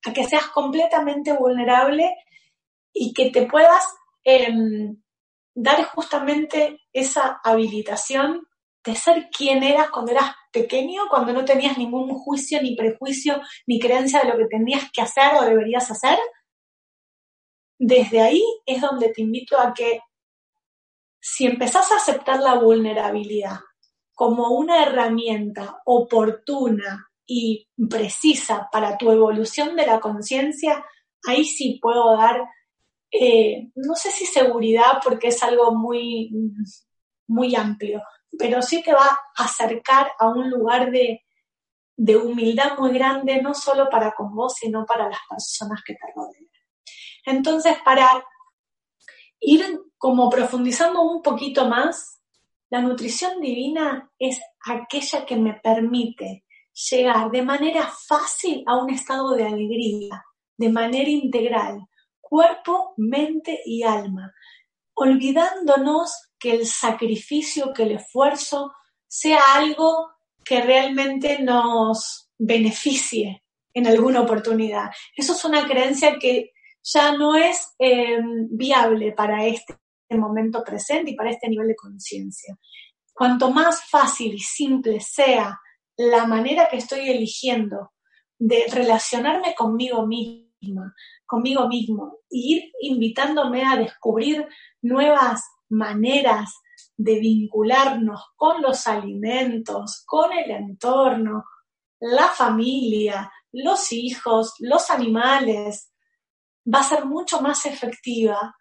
a 0.06 0.12
que 0.12 0.24
seas 0.24 0.48
completamente 0.48 1.32
vulnerable 1.32 2.10
y 2.92 3.12
que 3.14 3.30
te 3.30 3.46
puedas 3.46 3.84
Em, 4.24 4.96
dar 5.54 5.84
justamente 5.84 6.80
esa 6.92 7.40
habilitación 7.42 8.46
de 8.84 8.94
ser 8.94 9.28
quien 9.30 9.62
eras 9.62 9.90
cuando 9.90 10.12
eras 10.12 10.32
pequeño, 10.52 11.02
cuando 11.08 11.32
no 11.32 11.44
tenías 11.44 11.76
ningún 11.76 12.14
juicio, 12.14 12.62
ni 12.62 12.74
prejuicio, 12.74 13.40
ni 13.66 13.78
creencia 13.78 14.20
de 14.20 14.28
lo 14.28 14.38
que 14.38 14.46
tenías 14.46 14.90
que 14.92 15.02
hacer 15.02 15.34
o 15.38 15.44
deberías 15.44 15.90
hacer. 15.90 16.18
Desde 17.78 18.20
ahí 18.20 18.42
es 18.66 18.80
donde 18.80 19.10
te 19.10 19.22
invito 19.22 19.58
a 19.58 19.72
que 19.74 20.00
si 21.20 21.46
empezás 21.46 21.92
a 21.92 21.96
aceptar 21.96 22.40
la 22.40 22.54
vulnerabilidad 22.54 23.60
como 24.14 24.50
una 24.50 24.82
herramienta 24.82 25.80
oportuna 25.84 27.10
y 27.26 27.68
precisa 27.88 28.68
para 28.72 28.98
tu 28.98 29.10
evolución 29.10 29.76
de 29.76 29.86
la 29.86 30.00
conciencia, 30.00 30.84
ahí 31.26 31.44
sí 31.44 31.78
puedo 31.80 32.16
dar 32.16 32.42
eh, 33.10 33.70
no 33.74 33.94
sé 33.94 34.10
si 34.10 34.26
seguridad 34.26 35.00
porque 35.02 35.28
es 35.28 35.42
algo 35.42 35.72
muy, 35.72 36.30
muy 37.26 37.54
amplio, 37.54 38.02
pero 38.38 38.62
sí 38.62 38.82
te 38.82 38.92
va 38.92 39.06
a 39.36 39.44
acercar 39.44 40.12
a 40.18 40.28
un 40.28 40.50
lugar 40.50 40.90
de, 40.90 41.24
de 41.96 42.16
humildad 42.16 42.78
muy 42.78 42.92
grande, 42.92 43.42
no 43.42 43.54
solo 43.54 43.88
para 43.90 44.12
con 44.12 44.34
vos, 44.34 44.54
sino 44.54 44.86
para 44.86 45.08
las 45.08 45.20
personas 45.28 45.80
que 45.84 45.94
te 45.94 46.06
rodean. 46.14 46.48
Entonces, 47.26 47.76
para 47.84 48.24
ir 49.40 49.80
como 49.98 50.30
profundizando 50.30 51.02
un 51.02 51.22
poquito 51.22 51.68
más, 51.68 52.20
la 52.70 52.80
nutrición 52.80 53.40
divina 53.40 54.10
es 54.18 54.40
aquella 54.64 55.26
que 55.26 55.36
me 55.36 55.54
permite 55.54 56.44
llegar 56.90 57.30
de 57.30 57.42
manera 57.42 57.90
fácil 58.06 58.62
a 58.66 58.76
un 58.76 58.90
estado 58.90 59.34
de 59.34 59.44
alegría, 59.44 60.24
de 60.56 60.68
manera 60.70 61.10
integral, 61.10 61.86
cuerpo, 62.30 62.94
mente 62.96 63.60
y 63.66 63.82
alma, 63.82 64.32
olvidándonos 64.94 66.30
que 66.38 66.52
el 66.52 66.66
sacrificio, 66.66 67.72
que 67.74 67.82
el 67.82 67.92
esfuerzo 67.92 68.72
sea 69.08 69.40
algo 69.56 70.12
que 70.44 70.62
realmente 70.62 71.40
nos 71.40 72.30
beneficie 72.38 73.42
en 73.74 73.88
alguna 73.88 74.20
oportunidad. 74.20 74.90
Eso 75.16 75.32
es 75.32 75.44
una 75.44 75.66
creencia 75.66 76.18
que 76.18 76.52
ya 76.82 77.12
no 77.12 77.34
es 77.34 77.74
em, 77.78 78.48
viable 78.50 79.12
para 79.12 79.44
este 79.44 79.76
momento 80.10 80.62
presente 80.64 81.10
y 81.10 81.16
para 81.16 81.30
este 81.30 81.48
nivel 81.48 81.68
de 81.68 81.76
conciencia. 81.76 82.56
Cuanto 83.12 83.50
más 83.50 83.84
fácil 83.90 84.34
y 84.34 84.38
simple 84.38 85.00
sea 85.00 85.60
la 85.96 86.26
manera 86.26 86.68
que 86.70 86.76
estoy 86.76 87.10
eligiendo 87.10 87.92
de 88.38 88.66
relacionarme 88.72 89.54
conmigo 89.54 90.06
conmigo 91.26 91.68
mismo 91.68 92.18
ir 92.30 92.72
invitándome 92.80 93.64
a 93.64 93.76
descubrir 93.76 94.46
nuevas 94.82 95.42
maneras 95.68 96.52
de 96.96 97.18
vincularnos 97.18 98.20
con 98.36 98.60
los 98.60 98.86
alimentos, 98.86 100.02
con 100.06 100.32
el 100.32 100.50
entorno, 100.50 101.44
la 102.00 102.28
familia, 102.28 103.30
los 103.52 103.92
hijos, 103.92 104.54
los 104.58 104.90
animales, 104.90 105.90
va 106.72 106.80
a 106.80 106.84
ser 106.84 107.04
mucho 107.04 107.40
más 107.40 107.66
efectiva 107.66 108.54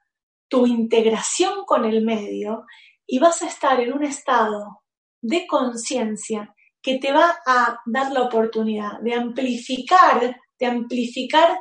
tu 0.48 0.65
integración 0.65 1.65
con 1.65 1.86
el 1.86 2.03
medio 2.03 2.65
y 3.06 3.20
vas 3.20 3.41
a 3.41 3.48
estar 3.48 3.79
en 3.79 3.94
un 3.94 4.03
estado 4.03 4.84
de 5.22 5.46
conciencia 5.46 6.56
que 6.82 6.98
te 6.98 7.12
va 7.12 7.39
a 7.46 7.79
dar 7.86 8.12
la 8.12 8.22
oportunidad 8.22 9.00
de 9.01 9.13
amplificar, 9.15 10.39
de 10.58 10.65
amplificar 10.65 11.60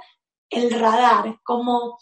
el 0.51 0.71
radar, 0.71 1.41
como 1.43 1.99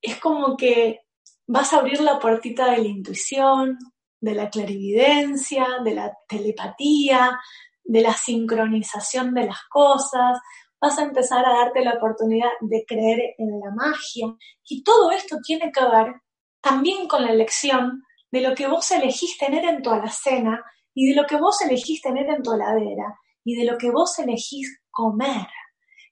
es 0.00 0.18
como 0.18 0.56
que 0.56 1.00
vas 1.46 1.72
a 1.72 1.78
abrir 1.78 2.00
la 2.00 2.18
puertita 2.18 2.70
de 2.70 2.78
la 2.78 2.88
intuición, 2.88 3.78
de 4.20 4.34
la 4.34 4.50
clarividencia, 4.50 5.66
de 5.84 5.94
la 5.94 6.12
telepatía, 6.28 7.38
de 7.84 8.02
la 8.02 8.12
sincronización 8.12 9.34
de 9.34 9.46
las 9.46 9.60
cosas, 9.70 10.38
vas 10.80 10.98
a 10.98 11.02
empezar 11.02 11.44
a 11.44 11.54
darte 11.54 11.84
la 11.84 11.94
oportunidad 11.94 12.50
de 12.60 12.84
creer 12.86 13.34
en 13.38 13.60
la 13.60 13.70
magia. 13.70 14.26
Y 14.68 14.82
todo 14.82 15.10
esto 15.10 15.38
tiene 15.42 15.72
que 15.72 15.84
ver 15.84 16.14
también 16.60 17.08
con 17.08 17.24
la 17.24 17.32
elección 17.32 18.02
de 18.30 18.40
lo 18.42 18.54
que 18.54 18.66
vos 18.66 18.90
elegís 18.90 19.38
tener 19.38 19.64
en 19.64 19.82
tu 19.82 19.90
alacena 19.90 20.62
y 20.94 21.08
de 21.08 21.16
lo 21.16 21.26
que 21.26 21.36
vos 21.36 21.60
elegís 21.62 22.02
tener 22.02 22.28
en 22.28 22.42
tu 22.42 22.52
heladera 22.52 23.18
y 23.44 23.56
de 23.56 23.64
lo 23.64 23.78
que 23.78 23.90
vos 23.90 24.18
elegís 24.18 24.80
comer. 24.90 25.46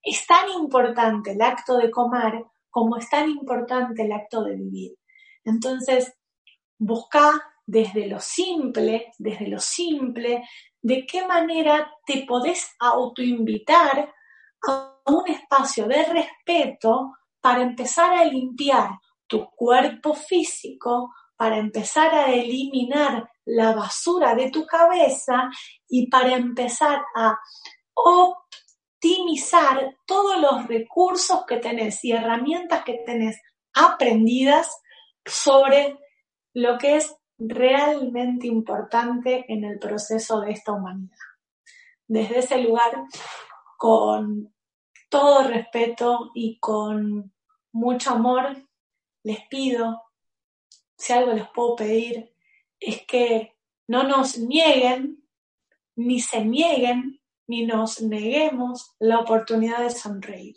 Es 0.07 0.25
tan 0.25 0.49
importante 0.51 1.33
el 1.33 1.43
acto 1.43 1.77
de 1.77 1.91
comer 1.91 2.45
como 2.71 2.97
es 2.97 3.11
tan 3.11 3.29
importante 3.29 4.05
el 4.05 4.13
acto 4.13 4.45
de 4.45 4.55
vivir. 4.55 4.93
Entonces, 5.45 6.15
busca 6.79 7.43
desde 7.67 8.07
lo 8.07 8.21
simple, 8.21 9.13
desde 9.19 9.49
lo 9.49 9.59
simple, 9.59 10.45
de 10.81 11.05
qué 11.07 11.27
manera 11.27 11.91
te 12.07 12.25
podés 12.25 12.77
autoinvitar 12.79 14.15
a 14.69 14.97
un 15.07 15.29
espacio 15.29 15.89
de 15.89 16.05
respeto 16.05 17.13
para 17.41 17.63
empezar 17.63 18.13
a 18.15 18.25
limpiar 18.25 18.91
tu 19.27 19.51
cuerpo 19.57 20.15
físico, 20.15 21.13
para 21.37 21.59
empezar 21.59 22.15
a 22.15 22.31
eliminar 22.31 23.29
la 23.45 23.73
basura 23.73 24.37
de 24.37 24.53
tu 24.53 24.65
cabeza 24.65 25.51
y 25.89 26.09
para 26.09 26.37
empezar 26.37 27.03
a 27.17 27.37
optimizar 28.97 29.97
todos 30.07 30.41
los 30.41 30.67
recursos 30.67 31.45
que 31.47 31.59
tenés 31.59 32.03
y 32.05 32.13
herramientas 32.13 32.85
que 32.85 33.03
tenés 33.05 33.41
aprendidas 33.75 34.81
sobre 35.25 35.99
lo 36.55 36.79
que 36.79 36.97
es 36.97 37.15
realmente 37.39 38.47
importante 38.47 39.45
en 39.49 39.65
el 39.65 39.79
proceso 39.79 40.41
de 40.41 40.53
esta 40.53 40.73
humanidad. 40.73 41.17
Desde 42.09 42.39
ese 42.39 42.59
lugar, 42.59 43.05
con 43.77 44.55
todo 45.11 45.47
respeto 45.49 46.31
y 46.35 46.59
con 46.59 47.35
mucho 47.73 48.11
amor, 48.13 48.57
les 49.23 49.47
pido, 49.49 50.03
si 50.97 51.13
algo 51.13 51.33
les 51.33 51.49
puedo 51.51 51.77
pedir, 51.77 52.33
es 52.81 53.05
que 53.07 53.57
no 53.89 54.05
nos 54.05 54.39
nieguen, 54.39 55.23
ni 55.97 56.21
se 56.21 56.45
nieguen, 56.45 57.21
ni 57.47 57.65
nos 57.65 58.01
neguemos 58.03 58.95
la 58.99 59.21
oportunidad 59.21 59.81
de 59.81 59.91
sonreír. 59.91 60.57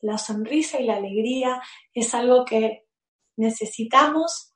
La 0.00 0.18
sonrisa 0.18 0.80
y 0.80 0.86
la 0.86 0.96
alegría 0.96 1.62
es 1.94 2.14
algo 2.14 2.44
que 2.44 2.84
necesitamos 3.36 4.52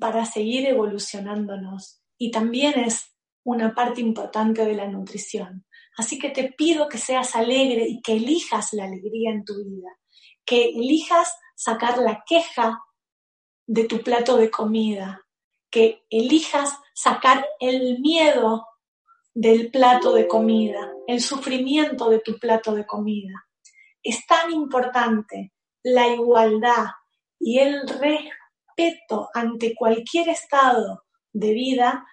para 0.00 0.24
seguir 0.24 0.66
evolucionándonos 0.66 2.00
y 2.18 2.30
también 2.30 2.78
es 2.78 3.14
una 3.44 3.74
parte 3.74 4.00
importante 4.00 4.64
de 4.64 4.74
la 4.74 4.88
nutrición. 4.88 5.66
Así 5.96 6.18
que 6.18 6.30
te 6.30 6.52
pido 6.52 6.88
que 6.88 6.98
seas 6.98 7.36
alegre 7.36 7.86
y 7.88 8.00
que 8.02 8.14
elijas 8.14 8.72
la 8.72 8.84
alegría 8.84 9.30
en 9.30 9.44
tu 9.44 9.54
vida, 9.56 9.90
que 10.44 10.70
elijas 10.70 11.32
sacar 11.54 11.98
la 11.98 12.22
queja 12.26 12.80
de 13.66 13.84
tu 13.84 14.02
plato 14.02 14.36
de 14.36 14.50
comida, 14.50 15.22
que 15.70 16.04
elijas 16.10 16.76
sacar 16.94 17.46
el 17.60 18.00
miedo 18.00 18.66
del 19.36 19.70
plato 19.70 20.14
de 20.14 20.26
comida, 20.26 20.94
el 21.06 21.20
sufrimiento 21.20 22.08
de 22.08 22.20
tu 22.20 22.38
plato 22.38 22.74
de 22.74 22.86
comida. 22.86 23.34
Es 24.02 24.26
tan 24.26 24.50
importante 24.50 25.52
la 25.82 26.08
igualdad 26.08 26.86
y 27.38 27.58
el 27.58 27.82
respeto 27.86 29.28
ante 29.34 29.74
cualquier 29.74 30.30
estado 30.30 31.04
de 31.34 31.52
vida 31.52 32.06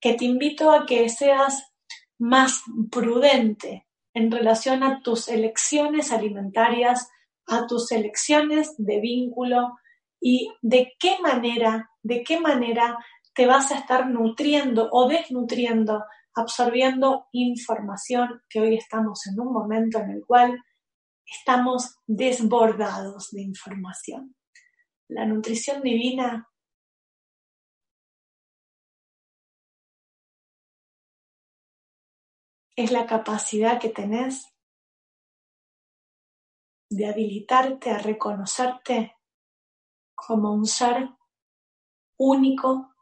que 0.00 0.14
te 0.14 0.26
invito 0.26 0.70
a 0.70 0.86
que 0.86 1.08
seas 1.08 1.68
más 2.16 2.62
prudente 2.92 3.88
en 4.14 4.30
relación 4.30 4.84
a 4.84 5.02
tus 5.02 5.26
elecciones 5.26 6.12
alimentarias, 6.12 7.08
a 7.48 7.66
tus 7.66 7.90
elecciones 7.90 8.76
de 8.78 9.00
vínculo 9.00 9.72
y 10.20 10.48
de 10.62 10.92
qué 11.00 11.18
manera, 11.20 11.90
de 12.04 12.22
qué 12.22 12.38
manera 12.38 12.98
te 13.34 13.46
vas 13.46 13.72
a 13.72 13.78
estar 13.78 14.08
nutriendo 14.08 14.88
o 14.92 15.08
desnutriendo, 15.08 16.04
absorbiendo 16.38 17.26
información 17.32 18.42
que 18.48 18.60
hoy 18.60 18.76
estamos 18.76 19.26
en 19.26 19.40
un 19.40 19.52
momento 19.52 19.98
en 19.98 20.10
el 20.10 20.24
cual 20.24 20.58
estamos 21.26 21.98
desbordados 22.06 23.30
de 23.32 23.42
información. 23.42 24.34
La 25.08 25.26
nutrición 25.26 25.82
divina 25.82 26.48
es 32.76 32.92
la 32.92 33.06
capacidad 33.06 33.80
que 33.80 33.88
tenés 33.88 34.46
de 36.90 37.06
habilitarte 37.06 37.90
a 37.90 37.98
reconocerte 37.98 39.16
como 40.14 40.52
un 40.52 40.66
ser 40.66 41.10
único 42.18 42.94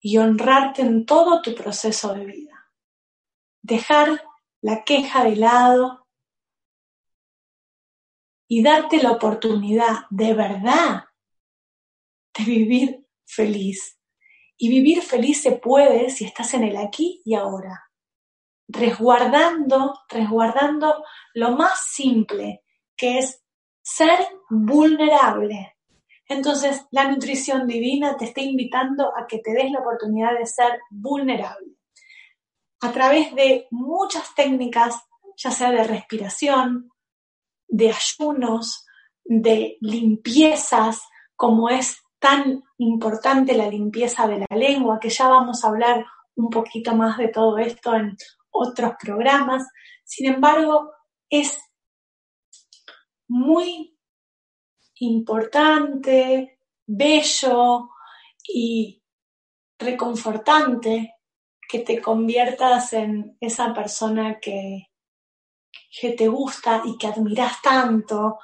y 0.00 0.18
honrarte 0.18 0.82
en 0.82 1.06
todo 1.06 1.42
tu 1.42 1.54
proceso 1.54 2.14
de 2.14 2.24
vida. 2.24 2.72
Dejar 3.62 4.22
la 4.60 4.84
queja 4.84 5.24
de 5.24 5.36
lado 5.36 6.06
y 8.48 8.62
darte 8.62 9.02
la 9.02 9.12
oportunidad 9.12 10.06
de 10.10 10.34
verdad 10.34 11.04
de 12.36 12.44
vivir 12.44 13.06
feliz. 13.24 13.98
Y 14.56 14.68
vivir 14.70 15.02
feliz 15.02 15.42
se 15.42 15.52
puede 15.52 16.10
si 16.10 16.24
estás 16.24 16.54
en 16.54 16.64
el 16.64 16.76
aquí 16.76 17.20
y 17.24 17.34
ahora, 17.34 17.90
resguardando, 18.68 20.00
resguardando 20.08 21.04
lo 21.34 21.50
más 21.50 21.84
simple, 21.86 22.62
que 22.96 23.18
es 23.18 23.44
ser 23.82 24.26
vulnerable. 24.48 25.75
Entonces, 26.28 26.86
la 26.90 27.08
nutrición 27.08 27.66
divina 27.66 28.16
te 28.16 28.24
está 28.24 28.40
invitando 28.40 29.12
a 29.16 29.26
que 29.26 29.38
te 29.38 29.52
des 29.52 29.70
la 29.70 29.80
oportunidad 29.80 30.36
de 30.38 30.46
ser 30.46 30.80
vulnerable. 30.90 31.76
A 32.80 32.92
través 32.92 33.34
de 33.34 33.66
muchas 33.70 34.34
técnicas, 34.34 34.96
ya 35.36 35.50
sea 35.50 35.70
de 35.70 35.84
respiración, 35.84 36.90
de 37.68 37.92
ayunos, 37.92 38.86
de 39.24 39.76
limpiezas, 39.80 41.02
como 41.36 41.68
es 41.68 41.98
tan 42.18 42.62
importante 42.78 43.54
la 43.54 43.68
limpieza 43.68 44.26
de 44.26 44.44
la 44.48 44.56
lengua, 44.56 44.98
que 45.00 45.10
ya 45.10 45.28
vamos 45.28 45.64
a 45.64 45.68
hablar 45.68 46.06
un 46.34 46.50
poquito 46.50 46.94
más 46.94 47.18
de 47.18 47.28
todo 47.28 47.58
esto 47.58 47.94
en 47.94 48.16
otros 48.50 48.94
programas. 49.00 49.66
Sin 50.04 50.32
embargo, 50.32 50.92
es 51.30 51.60
muy 53.28 53.95
importante, 55.00 56.58
bello 56.86 57.90
y 58.48 59.02
reconfortante 59.78 61.14
que 61.68 61.80
te 61.80 62.00
conviertas 62.00 62.92
en 62.92 63.36
esa 63.40 63.74
persona 63.74 64.38
que, 64.40 64.88
que 66.00 66.12
te 66.12 66.28
gusta 66.28 66.82
y 66.84 66.96
que 66.96 67.08
admiras 67.08 67.60
tanto 67.60 68.38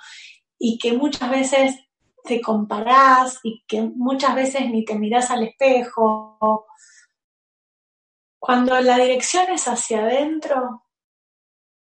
y 0.59 0.79
que 0.79 0.93
muchas 0.93 1.31
veces 1.31 1.77
te 2.25 2.41
comparás 2.41 3.41
y 3.43 3.65
que 3.67 3.83
muchas 3.83 4.35
veces 4.35 4.69
ni 4.71 4.85
te 4.85 4.99
miras 4.99 5.31
al 5.31 5.45
espejo. 5.45 6.67
Cuando 8.39 8.79
la 8.81 8.99
dirección 8.99 9.51
es 9.51 9.67
hacia 9.69 10.03
adentro, 10.03 10.87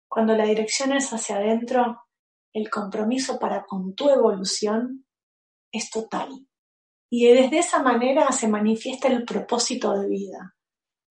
cuando 0.07 0.35
la 0.35 0.45
dirección 0.45 0.93
es 0.93 1.11
hacia 1.13 1.37
adentro, 1.37 2.08
el 2.53 2.69
compromiso 2.69 3.39
para 3.39 3.65
con 3.65 3.93
tu 3.95 4.09
evolución 4.09 5.05
es 5.71 5.89
total. 5.89 6.29
Y 7.11 7.27
desde 7.27 7.59
esa 7.59 7.81
manera 7.81 8.31
se 8.31 8.47
manifiesta 8.47 9.07
el 9.07 9.25
propósito 9.25 9.93
de 9.93 10.07
vida, 10.07 10.55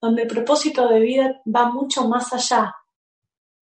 donde 0.00 0.22
el 0.22 0.28
propósito 0.28 0.88
de 0.88 1.00
vida 1.00 1.42
va 1.46 1.70
mucho 1.70 2.08
más 2.08 2.32
allá, 2.32 2.74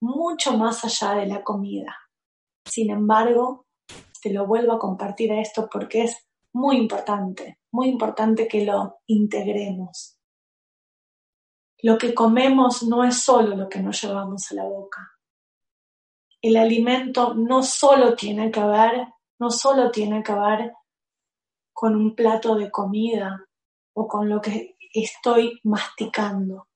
mucho 0.00 0.56
más 0.56 0.84
allá 0.84 1.20
de 1.20 1.26
la 1.26 1.42
comida. 1.42 1.96
Sin 2.64 2.90
embargo, 2.90 3.66
te 4.20 4.32
lo 4.32 4.46
vuelvo 4.46 4.72
a 4.72 4.78
compartir 4.78 5.32
a 5.32 5.40
esto 5.40 5.68
porque 5.70 6.04
es 6.04 6.26
muy 6.54 6.76
importante, 6.76 7.60
muy 7.72 7.88
importante 7.88 8.48
que 8.48 8.64
lo 8.64 9.00
integremos. 9.06 10.18
Lo 11.82 11.98
que 11.98 12.14
comemos 12.14 12.82
no 12.84 13.04
es 13.04 13.18
solo 13.18 13.54
lo 13.54 13.68
que 13.68 13.80
nos 13.80 14.00
llevamos 14.00 14.50
a 14.50 14.54
la 14.54 14.64
boca, 14.64 15.13
el 16.44 16.58
alimento 16.58 17.32
no 17.32 17.62
solo 17.62 18.14
tiene 18.14 18.50
que 18.50 18.62
ver, 18.62 19.06
no 19.38 19.48
solo 19.48 19.90
tiene 19.90 20.22
que 20.22 20.34
ver 20.34 20.74
con 21.72 21.96
un 21.96 22.14
plato 22.14 22.54
de 22.54 22.70
comida 22.70 23.46
o 23.94 24.06
con 24.06 24.28
lo 24.28 24.42
que 24.42 24.76
estoy 24.92 25.58
masticando. 25.62 26.68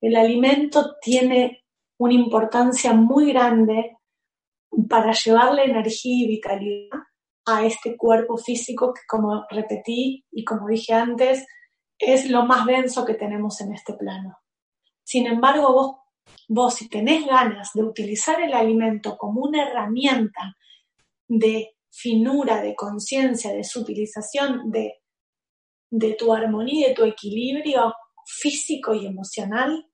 El 0.00 0.14
alimento 0.14 0.94
tiene 1.02 1.64
una 1.98 2.14
importancia 2.14 2.92
muy 2.92 3.32
grande 3.32 3.98
para 4.88 5.14
llevarle 5.14 5.64
energía 5.64 6.24
y 6.24 6.28
vitalidad 6.28 7.00
a 7.46 7.64
este 7.64 7.96
cuerpo 7.96 8.36
físico 8.36 8.94
que, 8.94 9.00
como 9.08 9.46
repetí 9.50 10.24
y 10.30 10.44
como 10.44 10.68
dije 10.68 10.92
antes, 10.92 11.44
es 11.98 12.30
lo 12.30 12.44
más 12.44 12.66
denso 12.66 13.04
que 13.04 13.14
tenemos 13.14 13.60
en 13.62 13.72
este 13.72 13.94
plano. 13.94 14.38
Sin 15.02 15.26
embargo, 15.26 15.72
vos 15.72 15.96
vos 16.48 16.74
si 16.74 16.88
tenés 16.88 17.26
ganas 17.26 17.70
de 17.74 17.82
utilizar 17.82 18.40
el 18.40 18.52
alimento 18.54 19.16
como 19.16 19.42
una 19.42 19.68
herramienta 19.68 20.56
de 21.28 21.76
finura, 21.90 22.60
de 22.60 22.74
conciencia, 22.74 23.52
de 23.52 23.64
su 23.64 23.80
utilización 23.80 24.70
de, 24.70 24.94
de 25.90 26.14
tu 26.14 26.32
armonía, 26.32 26.88
de 26.88 26.94
tu 26.94 27.04
equilibrio 27.04 27.94
físico 28.26 28.94
y 28.94 29.06
emocional, 29.06 29.86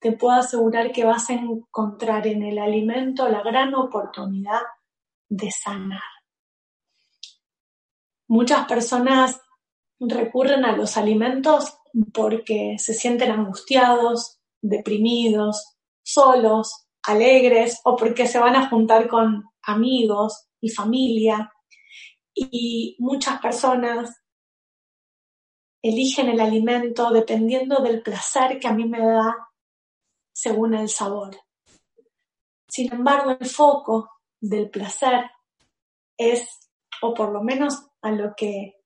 te 0.00 0.12
puedo 0.12 0.36
asegurar 0.36 0.92
que 0.92 1.04
vas 1.04 1.28
a 1.30 1.34
encontrar 1.34 2.26
en 2.26 2.42
el 2.42 2.58
alimento 2.58 3.28
la 3.28 3.42
gran 3.42 3.74
oportunidad 3.74 4.62
de 5.28 5.50
sanar. 5.50 6.02
Muchas 8.28 8.66
personas 8.66 9.40
recurren 9.98 10.64
a 10.64 10.76
los 10.76 10.96
alimentos 10.96 11.78
porque 12.12 12.76
se 12.78 12.94
sienten 12.94 13.32
angustiados, 13.32 14.37
deprimidos, 14.60 15.76
solos, 16.02 16.86
alegres 17.04 17.80
o 17.84 17.96
porque 17.96 18.26
se 18.26 18.38
van 18.38 18.56
a 18.56 18.68
juntar 18.68 19.08
con 19.08 19.44
amigos 19.62 20.48
y 20.60 20.70
familia. 20.70 21.52
Y 22.34 22.96
muchas 22.98 23.40
personas 23.40 24.22
eligen 25.82 26.28
el 26.28 26.40
alimento 26.40 27.10
dependiendo 27.10 27.82
del 27.82 28.02
placer 28.02 28.58
que 28.58 28.68
a 28.68 28.72
mí 28.72 28.86
me 28.86 29.00
da 29.00 29.34
según 30.32 30.74
el 30.74 30.88
sabor. 30.88 31.36
Sin 32.68 32.92
embargo, 32.92 33.36
el 33.38 33.46
foco 33.46 34.10
del 34.40 34.70
placer 34.70 35.30
es, 36.16 36.48
o 37.02 37.14
por 37.14 37.32
lo 37.32 37.42
menos 37.42 37.86
a 38.02 38.10
lo 38.10 38.34
que 38.36 38.77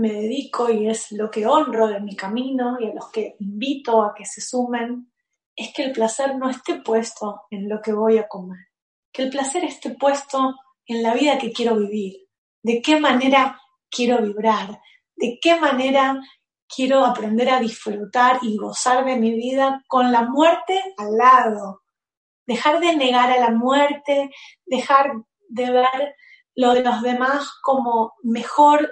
me 0.00 0.12
dedico 0.14 0.70
y 0.70 0.88
es 0.88 1.12
lo 1.12 1.30
que 1.30 1.46
honro 1.46 1.86
de 1.88 2.00
mi 2.00 2.16
camino 2.16 2.78
y 2.80 2.88
a 2.88 2.94
los 2.94 3.10
que 3.10 3.36
invito 3.38 4.02
a 4.02 4.14
que 4.14 4.24
se 4.24 4.40
sumen, 4.40 5.12
es 5.54 5.74
que 5.74 5.84
el 5.84 5.92
placer 5.92 6.36
no 6.36 6.48
esté 6.48 6.76
puesto 6.80 7.42
en 7.50 7.68
lo 7.68 7.82
que 7.82 7.92
voy 7.92 8.16
a 8.16 8.26
comer, 8.26 8.68
que 9.12 9.24
el 9.24 9.30
placer 9.30 9.62
esté 9.62 9.90
puesto 9.90 10.56
en 10.86 11.02
la 11.02 11.12
vida 11.12 11.36
que 11.36 11.52
quiero 11.52 11.76
vivir, 11.76 12.14
de 12.62 12.80
qué 12.80 12.98
manera 12.98 13.60
quiero 13.90 14.22
vibrar, 14.22 14.80
de 15.16 15.38
qué 15.40 15.60
manera 15.60 16.18
quiero 16.66 17.04
aprender 17.04 17.50
a 17.50 17.60
disfrutar 17.60 18.38
y 18.40 18.56
gozar 18.56 19.04
de 19.04 19.16
mi 19.16 19.34
vida 19.34 19.84
con 19.86 20.10
la 20.10 20.22
muerte 20.22 20.82
al 20.96 21.14
lado. 21.18 21.82
Dejar 22.46 22.80
de 22.80 22.96
negar 22.96 23.30
a 23.30 23.38
la 23.38 23.50
muerte, 23.50 24.30
dejar 24.64 25.12
de 25.48 25.70
ver 25.70 26.14
lo 26.54 26.72
de 26.72 26.82
los 26.82 27.02
demás 27.02 27.50
como 27.62 28.14
mejor 28.22 28.90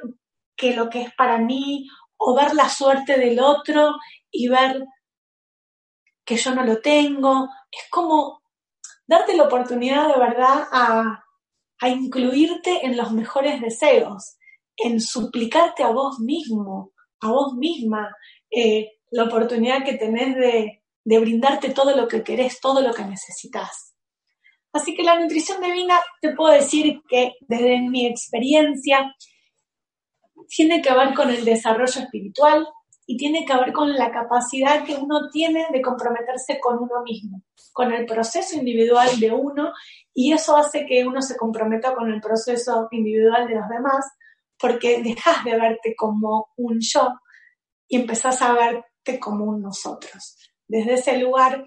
que 0.58 0.74
lo 0.74 0.90
que 0.90 1.02
es 1.02 1.14
para 1.14 1.38
mí, 1.38 1.88
o 2.18 2.34
ver 2.34 2.54
la 2.54 2.68
suerte 2.68 3.16
del 3.16 3.40
otro 3.40 3.94
y 4.30 4.48
ver 4.48 4.84
que 6.24 6.36
yo 6.36 6.54
no 6.54 6.64
lo 6.64 6.80
tengo. 6.80 7.48
Es 7.70 7.88
como 7.90 8.42
darte 9.06 9.36
la 9.36 9.44
oportunidad 9.44 10.08
de 10.08 10.18
verdad 10.18 10.68
a, 10.70 11.24
a 11.80 11.88
incluirte 11.88 12.84
en 12.84 12.96
los 12.96 13.12
mejores 13.12 13.60
deseos, 13.60 14.36
en 14.76 15.00
suplicarte 15.00 15.82
a 15.82 15.90
vos 15.90 16.18
mismo, 16.18 16.92
a 17.20 17.30
vos 17.30 17.54
misma, 17.54 18.14
eh, 18.50 18.92
la 19.10 19.24
oportunidad 19.24 19.84
que 19.84 19.94
tenés 19.94 20.36
de, 20.36 20.82
de 21.04 21.18
brindarte 21.18 21.70
todo 21.70 21.96
lo 21.96 22.06
que 22.08 22.22
querés, 22.22 22.60
todo 22.60 22.82
lo 22.82 22.92
que 22.92 23.04
necesitas. 23.04 23.94
Así 24.72 24.94
que 24.94 25.02
la 25.02 25.18
nutrición 25.18 25.62
divina, 25.62 25.98
te 26.20 26.34
puedo 26.34 26.52
decir 26.52 27.00
que 27.08 27.32
desde 27.40 27.80
mi 27.80 28.06
experiencia, 28.06 29.14
tiene 30.48 30.82
que 30.82 30.94
ver 30.94 31.14
con 31.14 31.30
el 31.30 31.44
desarrollo 31.44 32.00
espiritual 32.00 32.66
y 33.06 33.16
tiene 33.16 33.44
que 33.44 33.56
ver 33.56 33.72
con 33.72 33.94
la 33.94 34.10
capacidad 34.10 34.84
que 34.84 34.94
uno 34.94 35.30
tiene 35.30 35.66
de 35.72 35.80
comprometerse 35.80 36.60
con 36.60 36.78
uno 36.78 37.02
mismo, 37.04 37.42
con 37.72 37.92
el 37.92 38.04
proceso 38.04 38.56
individual 38.56 39.18
de 39.18 39.32
uno 39.32 39.72
y 40.12 40.32
eso 40.32 40.56
hace 40.56 40.84
que 40.84 41.06
uno 41.06 41.22
se 41.22 41.36
comprometa 41.36 41.94
con 41.94 42.12
el 42.12 42.20
proceso 42.20 42.88
individual 42.90 43.48
de 43.48 43.54
los 43.54 43.68
demás 43.68 44.04
porque 44.58 45.02
dejas 45.02 45.44
de 45.44 45.56
verte 45.56 45.94
como 45.96 46.48
un 46.56 46.80
yo 46.80 47.08
y 47.88 47.96
empezás 47.96 48.42
a 48.42 48.52
verte 48.52 49.18
como 49.18 49.46
un 49.46 49.62
nosotros. 49.62 50.36
Desde 50.66 50.94
ese 50.94 51.16
lugar 51.16 51.66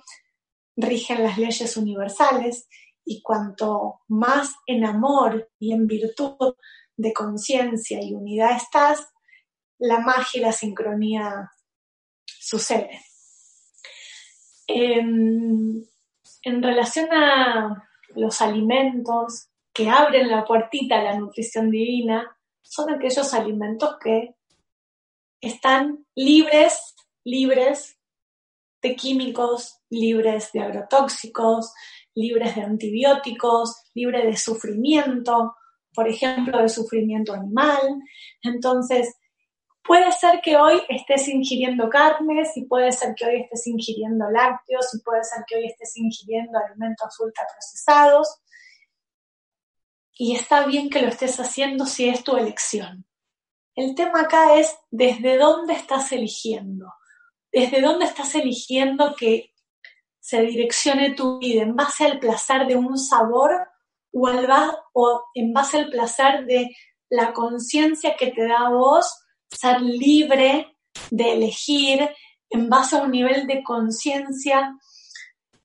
rigen 0.75 1.23
las 1.23 1.37
leyes 1.37 1.75
universales 1.75 2.67
y 3.03 3.21
cuanto 3.21 4.01
más 4.07 4.53
en 4.67 4.85
amor 4.85 5.49
y 5.57 5.73
en 5.73 5.87
virtud 5.87 6.53
de 7.01 7.13
conciencia 7.13 7.99
y 8.01 8.13
unidad 8.13 8.55
estás, 8.55 9.07
la 9.77 9.99
magia 9.99 10.39
y 10.39 10.41
la 10.41 10.51
sincronía 10.51 11.51
suceden. 12.25 12.99
En, 14.67 15.83
en 16.43 16.63
relación 16.63 17.11
a 17.11 17.87
los 18.15 18.41
alimentos 18.41 19.49
que 19.73 19.89
abren 19.89 20.29
la 20.29 20.45
puertita 20.45 20.99
a 20.99 21.03
la 21.03 21.17
nutrición 21.17 21.71
divina, 21.71 22.37
son 22.61 22.93
aquellos 22.93 23.33
alimentos 23.33 23.97
que 24.01 24.35
están 25.41 26.05
libres, 26.15 26.95
libres 27.23 27.97
de 28.81 28.95
químicos, 28.95 29.79
libres 29.89 30.51
de 30.53 30.61
agrotóxicos, 30.61 31.73
libres 32.15 32.55
de 32.55 32.61
antibióticos, 32.61 33.83
libres 33.93 34.25
de 34.25 34.37
sufrimiento, 34.37 35.55
por 35.93 36.07
ejemplo, 36.07 36.61
de 36.61 36.69
sufrimiento 36.69 37.33
animal. 37.33 38.01
Entonces, 38.43 39.15
puede 39.83 40.11
ser 40.11 40.41
que 40.41 40.57
hoy 40.57 40.81
estés 40.89 41.27
ingiriendo 41.27 41.89
carnes 41.89 42.55
y 42.55 42.65
puede 42.65 42.91
ser 42.91 43.15
que 43.15 43.25
hoy 43.25 43.41
estés 43.41 43.67
ingiriendo 43.67 44.29
lácteos 44.29 44.93
y 44.93 44.99
puede 44.99 45.23
ser 45.23 45.43
que 45.47 45.55
hoy 45.57 45.65
estés 45.65 45.97
ingiriendo 45.97 46.57
alimentos 46.57 47.19
ultraprocesados. 47.19 48.39
Y 50.13 50.35
está 50.35 50.65
bien 50.65 50.89
que 50.89 51.01
lo 51.01 51.07
estés 51.07 51.39
haciendo 51.39 51.85
si 51.85 52.07
es 52.07 52.23
tu 52.23 52.37
elección. 52.37 53.05
El 53.75 53.95
tema 53.95 54.21
acá 54.21 54.55
es 54.59 54.77
desde 54.91 55.37
dónde 55.37 55.73
estás 55.73 56.11
eligiendo. 56.11 56.93
Desde 57.51 57.81
dónde 57.81 58.05
estás 58.05 58.35
eligiendo 58.35 59.15
que 59.15 59.53
se 60.19 60.41
direccione 60.43 61.15
tu 61.15 61.39
vida 61.39 61.63
en 61.63 61.75
base 61.75 62.05
al 62.05 62.19
placer 62.19 62.67
de 62.67 62.75
un 62.75 62.97
sabor 62.97 63.70
o, 64.11 64.27
al 64.27 64.47
o 64.93 65.23
en 65.33 65.53
base 65.53 65.77
al 65.77 65.89
placer 65.89 66.45
de 66.45 66.75
la 67.09 67.33
conciencia 67.33 68.15
que 68.17 68.31
te 68.31 68.47
da 68.47 68.67
a 68.67 68.69
vos 68.69 69.21
ser 69.49 69.81
libre 69.81 70.77
de 71.09 71.33
elegir 71.33 72.09
en 72.49 72.69
base 72.69 72.97
a 72.97 73.03
un 73.03 73.11
nivel 73.11 73.47
de 73.47 73.63
conciencia 73.63 74.77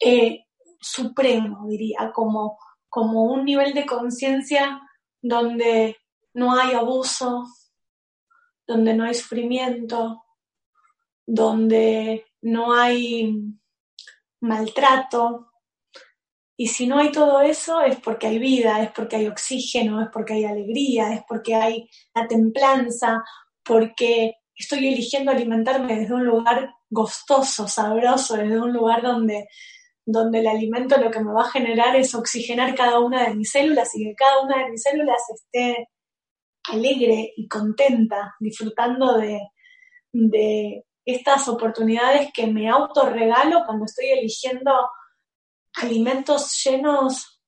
eh, 0.01 0.45
supremo, 0.81 1.67
diría, 1.69 2.13
como, 2.15 2.59
como 2.89 3.25
un 3.25 3.45
nivel 3.45 3.75
de 3.75 3.87
conciencia 3.87 4.81
donde 5.21 5.97
no 6.35 6.55
hay 6.55 6.75
abuso, 6.75 7.45
donde 8.67 8.95
no 8.95 9.05
hay 9.05 9.15
sufrimiento, 9.15 10.23
donde 11.27 12.27
no 12.43 12.73
hay 12.73 13.35
maltrato. 14.41 15.53
Y 16.57 16.69
si 16.69 16.87
no 16.87 16.99
hay 16.99 17.13
todo 17.13 17.43
eso 17.43 17.83
es 17.83 18.01
porque 18.01 18.29
hay 18.29 18.39
vida, 18.39 18.83
es 18.83 18.91
porque 18.93 19.17
hay 19.17 19.29
oxígeno, 19.29 20.03
es 20.03 20.09
porque 20.11 20.35
hay 20.35 20.45
alegría, 20.45 21.13
es 21.13 21.23
porque 21.29 21.55
hay 21.55 21.89
la 22.15 22.27
templanza, 22.27 23.23
porque 23.63 24.37
estoy 24.55 24.89
eligiendo 24.89 25.31
alimentarme 25.31 25.97
desde 25.97 26.15
un 26.15 26.25
lugar 26.25 26.71
gustoso, 26.89 27.69
sabroso, 27.69 28.37
desde 28.37 28.59
un 28.59 28.73
lugar 28.73 29.03
donde, 29.03 29.49
donde 30.07 30.39
el 30.39 30.47
alimento 30.47 30.97
lo 30.97 31.11
que 31.11 31.21
me 31.21 31.33
va 31.33 31.43
a 31.43 31.51
generar 31.51 31.95
es 31.95 32.15
oxigenar 32.15 32.75
cada 32.75 33.01
una 33.01 33.29
de 33.29 33.35
mis 33.35 33.51
células 33.51 33.95
y 33.95 34.05
que 34.05 34.15
cada 34.15 34.41
una 34.41 34.65
de 34.65 34.71
mis 34.71 34.83
células 34.83 35.21
esté 35.35 35.89
alegre 36.71 37.33
y 37.37 37.47
contenta, 37.49 38.35
disfrutando 38.41 39.19
de, 39.19 39.41
de 40.13 40.85
estas 41.05 41.49
oportunidades 41.49 42.31
que 42.33 42.47
me 42.47 42.69
autorregalo 42.69 43.63
cuando 43.67 43.85
estoy 43.85 44.07
eligiendo 44.07 44.73
alimentos 45.77 46.63
llenos 46.65 47.41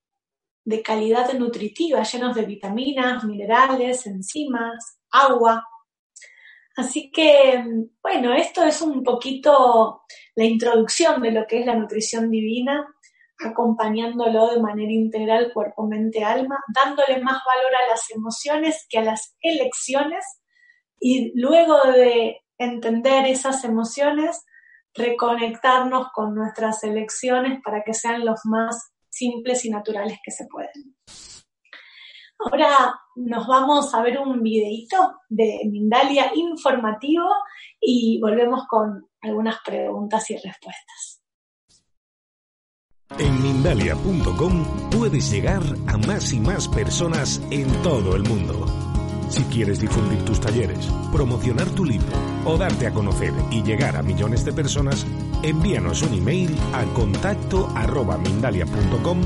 de 0.64 0.82
calidad 0.82 1.32
nutritiva, 1.32 2.02
llenos 2.02 2.36
de 2.36 2.44
vitaminas, 2.44 3.24
minerales, 3.24 4.06
enzimas, 4.06 5.00
agua. 5.10 5.66
Así 6.76 7.10
que, 7.10 7.64
bueno, 8.02 8.34
esto 8.34 8.62
es 8.64 8.82
un 8.82 9.02
poquito 9.02 10.02
la 10.36 10.44
introducción 10.44 11.22
de 11.22 11.32
lo 11.32 11.46
que 11.46 11.60
es 11.60 11.66
la 11.66 11.74
nutrición 11.74 12.30
divina, 12.30 12.86
acompañándolo 13.38 14.48
de 14.48 14.60
manera 14.60 14.92
integral 14.92 15.52
cuerpo, 15.52 15.86
mente, 15.86 16.22
alma, 16.22 16.58
dándole 16.74 17.20
más 17.22 17.40
valor 17.44 17.74
a 17.74 17.90
las 17.90 18.10
emociones 18.10 18.86
que 18.90 18.98
a 18.98 19.02
las 19.02 19.36
elecciones 19.40 20.24
y 21.00 21.32
luego 21.40 21.82
de 21.92 22.42
entender 22.58 23.26
esas 23.26 23.64
emociones, 23.64 24.44
reconectarnos 24.98 26.08
con 26.12 26.34
nuestras 26.34 26.82
elecciones 26.84 27.60
para 27.64 27.82
que 27.82 27.94
sean 27.94 28.24
los 28.24 28.40
más 28.44 28.92
simples 29.08 29.64
y 29.64 29.70
naturales 29.70 30.18
que 30.22 30.30
se 30.30 30.46
pueden. 30.46 30.96
Ahora 32.40 32.94
nos 33.16 33.46
vamos 33.46 33.92
a 33.94 34.02
ver 34.02 34.18
un 34.18 34.42
videito 34.42 35.20
de 35.28 35.60
Mindalia 35.70 36.30
informativo 36.34 37.28
y 37.80 38.20
volvemos 38.20 38.64
con 38.68 39.08
algunas 39.22 39.56
preguntas 39.64 40.30
y 40.30 40.34
respuestas. 40.34 41.20
En 43.18 43.42
Mindalia.com 43.42 44.90
puedes 44.90 45.30
llegar 45.32 45.62
a 45.88 45.96
más 46.06 46.32
y 46.32 46.38
más 46.38 46.68
personas 46.68 47.42
en 47.50 47.66
todo 47.82 48.14
el 48.14 48.22
mundo. 48.22 48.87
Si 49.28 49.42
quieres 49.44 49.80
difundir 49.80 50.24
tus 50.24 50.40
talleres, 50.40 50.88
promocionar 51.12 51.68
tu 51.70 51.84
libro 51.84 52.08
o 52.44 52.56
darte 52.56 52.86
a 52.86 52.92
conocer 52.92 53.32
y 53.50 53.62
llegar 53.62 53.96
a 53.96 54.02
millones 54.02 54.44
de 54.44 54.52
personas, 54.52 55.06
envíanos 55.42 56.02
un 56.02 56.14
email 56.14 56.56
a 56.72 56.84
contacto 56.94 57.68
arroba 57.74 58.16
mindalia.com 58.18 59.20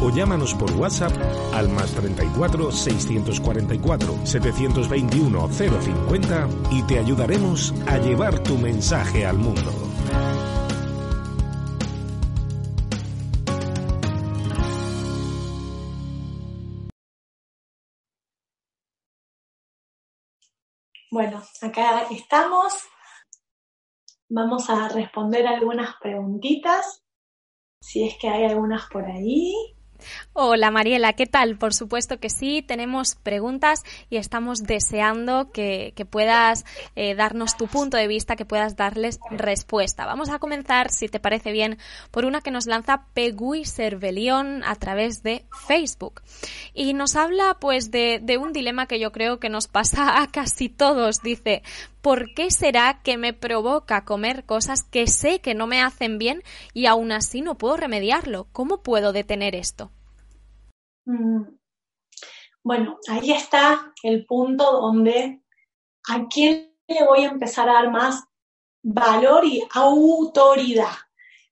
o 0.00 0.10
llámanos 0.10 0.54
por 0.54 0.70
WhatsApp 0.72 1.12
al 1.54 1.68
más 1.70 1.90
34 1.92 2.70
644 2.70 4.14
721 4.24 5.48
050 5.48 6.48
y 6.70 6.82
te 6.82 6.98
ayudaremos 6.98 7.74
a 7.86 7.98
llevar 7.98 8.38
tu 8.40 8.56
mensaje 8.58 9.26
al 9.26 9.38
mundo. 9.38 9.87
Bueno, 21.18 21.42
acá 21.62 22.06
estamos. 22.12 22.74
Vamos 24.28 24.70
a 24.70 24.88
responder 24.88 25.48
algunas 25.48 25.96
preguntitas, 25.96 27.04
si 27.82 28.06
es 28.06 28.16
que 28.18 28.28
hay 28.28 28.44
algunas 28.44 28.86
por 28.88 29.04
ahí. 29.04 29.76
Hola 30.32 30.70
Mariela, 30.70 31.12
¿qué 31.14 31.26
tal? 31.26 31.58
Por 31.58 31.74
supuesto 31.74 32.20
que 32.20 32.30
sí, 32.30 32.62
tenemos 32.62 33.16
preguntas 33.16 33.82
y 34.08 34.16
estamos 34.16 34.62
deseando 34.62 35.50
que, 35.52 35.92
puedas 36.10 36.64
eh, 36.96 37.14
darnos 37.14 37.56
tu 37.56 37.66
punto 37.66 37.96
de 37.96 38.06
vista, 38.06 38.36
que 38.36 38.44
puedas 38.44 38.76
darles 38.76 39.18
respuesta. 39.30 40.06
Vamos 40.06 40.30
a 40.30 40.38
comenzar, 40.38 40.90
si 40.90 41.08
te 41.08 41.20
parece 41.20 41.52
bien, 41.52 41.78
por 42.10 42.24
una 42.24 42.40
que 42.40 42.50
nos 42.50 42.66
lanza 42.66 43.06
Pegui 43.14 43.64
Cervelión 43.64 44.62
a 44.64 44.74
través 44.76 45.22
de 45.22 45.44
Facebook. 45.66 46.22
Y 46.72 46.94
nos 46.94 47.16
habla 47.16 47.56
pues 47.60 47.90
de, 47.90 48.20
de 48.22 48.38
un 48.38 48.52
dilema 48.52 48.86
que 48.86 49.00
yo 49.00 49.12
creo 49.12 49.38
que 49.38 49.48
nos 49.48 49.66
pasa 49.66 50.22
a 50.22 50.28
casi 50.28 50.68
todos. 50.68 51.22
Dice, 51.22 51.62
¿por 52.00 52.34
qué 52.34 52.50
será 52.50 53.00
que 53.02 53.16
me 53.16 53.32
provoca 53.32 54.04
comer 54.04 54.44
cosas 54.44 54.82
que 54.82 55.06
sé 55.06 55.40
que 55.40 55.54
no 55.54 55.66
me 55.66 55.82
hacen 55.82 56.18
bien 56.18 56.42
y 56.74 56.86
aún 56.86 57.12
así 57.12 57.42
no 57.42 57.56
puedo 57.56 57.76
remediarlo? 57.76 58.46
¿Cómo 58.52 58.82
puedo 58.82 59.12
detener 59.12 59.54
esto? 59.54 59.90
Mm. 61.04 61.42
Bueno, 62.62 62.98
ahí 63.08 63.32
está 63.32 63.92
el 64.02 64.26
punto 64.26 64.70
donde 64.72 65.42
a 66.08 66.26
quién 66.28 66.74
le 66.86 67.04
voy 67.04 67.24
a 67.24 67.30
empezar 67.30 67.68
a 67.68 67.74
dar 67.74 67.90
más 67.90 68.24
valor 68.82 69.44
y 69.44 69.62
autoridad. 69.72 70.94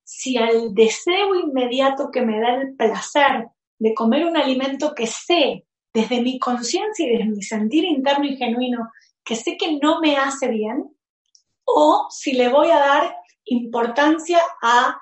Si 0.04 0.36
al 0.36 0.74
deseo 0.74 1.34
inmediato 1.34 2.10
que 2.10 2.22
me 2.22 2.40
da 2.40 2.54
el 2.54 2.76
placer 2.76 3.48
de 3.78 3.94
comer 3.94 4.24
un 4.24 4.36
alimento 4.36 4.94
que 4.94 5.06
sé 5.06 5.66
desde 5.92 6.20
mi 6.20 6.38
conciencia 6.38 7.06
y 7.06 7.10
desde 7.10 7.30
mi 7.30 7.42
sentir 7.42 7.84
interno 7.84 8.24
y 8.24 8.36
genuino 8.36 8.90
que 9.26 9.36
sé 9.36 9.56
que 9.58 9.78
no 9.82 10.00
me 10.00 10.16
hace 10.16 10.48
bien, 10.48 10.96
o 11.64 12.06
si 12.10 12.32
le 12.32 12.48
voy 12.48 12.70
a 12.70 12.78
dar 12.78 13.16
importancia 13.44 14.40
a 14.62 14.96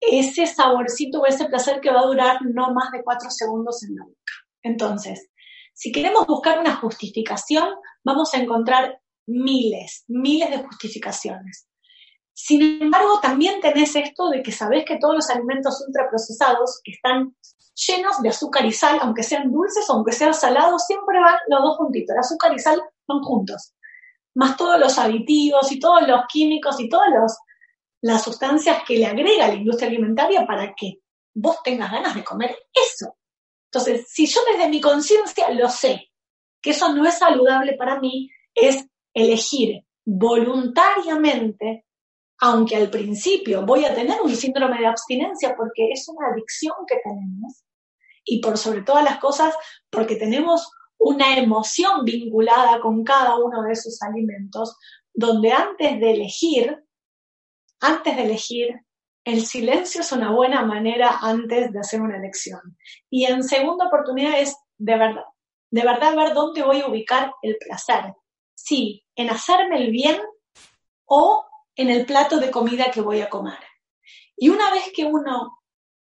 ese 0.00 0.46
saborcito 0.46 1.20
o 1.20 1.26
ese 1.26 1.46
placer 1.46 1.80
que 1.80 1.90
va 1.90 2.00
a 2.00 2.06
durar 2.06 2.38
no 2.42 2.72
más 2.72 2.92
de 2.92 3.02
cuatro 3.02 3.30
segundos 3.30 3.82
en 3.82 3.96
la 3.96 4.04
boca. 4.04 4.32
Entonces, 4.62 5.30
si 5.74 5.92
queremos 5.92 6.26
buscar 6.26 6.58
una 6.58 6.76
justificación, 6.76 7.68
vamos 8.04 8.34
a 8.34 8.38
encontrar 8.38 9.00
miles, 9.26 10.04
miles 10.08 10.50
de 10.50 10.62
justificaciones. 10.62 11.66
Sin 12.34 12.82
embargo, 12.82 13.20
también 13.20 13.60
tenés 13.60 13.96
esto 13.96 14.28
de 14.28 14.42
que 14.42 14.52
sabés 14.52 14.84
que 14.84 14.98
todos 14.98 15.14
los 15.14 15.30
alimentos 15.30 15.82
ultraprocesados 15.86 16.80
que 16.84 16.92
están 16.92 17.34
llenos 17.74 18.20
de 18.22 18.28
azúcar 18.28 18.64
y 18.66 18.72
sal, 18.72 18.98
aunque 19.00 19.22
sean 19.22 19.50
dulces 19.50 19.88
aunque 19.88 20.12
sean 20.12 20.34
salados, 20.34 20.84
siempre 20.86 21.18
van 21.18 21.36
los 21.48 21.62
dos 21.62 21.76
juntitos. 21.76 22.14
El 22.14 22.20
azúcar 22.20 22.52
y 22.54 22.58
sal 22.58 22.82
juntos. 23.20 23.74
Más 24.34 24.56
todos 24.56 24.78
los 24.78 24.96
aditivos 24.98 25.72
y 25.72 25.80
todos 25.80 26.06
los 26.06 26.20
químicos 26.32 26.78
y 26.78 26.88
todas 26.88 27.08
las 28.02 28.22
sustancias 28.22 28.84
que 28.86 28.98
le 28.98 29.06
agrega 29.06 29.48
la 29.48 29.54
industria 29.54 29.88
alimentaria 29.88 30.46
para 30.46 30.72
que 30.74 31.00
vos 31.34 31.56
tengas 31.64 31.90
ganas 31.90 32.14
de 32.14 32.22
comer 32.22 32.56
eso. 32.72 33.16
Entonces, 33.72 34.06
si 34.08 34.26
yo 34.26 34.40
desde 34.52 34.68
mi 34.68 34.80
conciencia 34.80 35.50
lo 35.50 35.68
sé, 35.68 36.10
que 36.62 36.70
eso 36.70 36.94
no 36.94 37.06
es 37.06 37.18
saludable 37.18 37.74
para 37.74 37.98
mí, 37.98 38.30
es 38.54 38.86
elegir 39.14 39.84
voluntariamente, 40.04 41.84
aunque 42.40 42.76
al 42.76 42.90
principio 42.90 43.64
voy 43.64 43.84
a 43.84 43.94
tener 43.94 44.20
un 44.22 44.34
síndrome 44.34 44.78
de 44.78 44.86
abstinencia 44.86 45.54
porque 45.56 45.88
es 45.92 46.08
una 46.08 46.28
adicción 46.32 46.74
que 46.86 46.96
tenemos, 47.02 47.64
y 48.24 48.40
por 48.40 48.58
sobre 48.58 48.82
todas 48.82 49.04
las 49.04 49.18
cosas, 49.18 49.54
porque 49.90 50.16
tenemos 50.16 50.70
una 51.00 51.36
emoción 51.38 52.04
vinculada 52.04 52.78
con 52.80 53.02
cada 53.02 53.36
uno 53.38 53.62
de 53.62 53.72
esos 53.72 54.00
alimentos, 54.02 54.76
donde 55.12 55.50
antes 55.50 55.98
de 55.98 56.12
elegir, 56.12 56.84
antes 57.80 58.16
de 58.16 58.22
elegir, 58.22 58.80
el 59.24 59.44
silencio 59.46 60.02
es 60.02 60.12
una 60.12 60.30
buena 60.30 60.62
manera 60.62 61.18
antes 61.22 61.72
de 61.72 61.80
hacer 61.80 62.02
una 62.02 62.18
elección. 62.18 62.60
Y 63.08 63.24
en 63.24 63.42
segunda 63.42 63.86
oportunidad 63.86 64.38
es 64.40 64.54
de 64.76 64.96
verdad, 64.96 65.24
de 65.70 65.82
verdad 65.82 66.16
ver 66.16 66.34
dónde 66.34 66.62
voy 66.62 66.80
a 66.80 66.86
ubicar 66.86 67.32
el 67.42 67.56
placer. 67.58 68.14
Sí, 68.54 69.02
en 69.16 69.30
hacerme 69.30 69.78
el 69.78 69.90
bien 69.90 70.20
o 71.06 71.46
en 71.76 71.88
el 71.88 72.04
plato 72.04 72.38
de 72.38 72.50
comida 72.50 72.90
que 72.92 73.00
voy 73.00 73.20
a 73.20 73.30
comer. 73.30 73.58
Y 74.36 74.50
una 74.50 74.70
vez 74.70 74.92
que 74.94 75.06
uno 75.06 75.60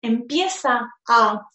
empieza 0.00 0.94
a 1.06 1.46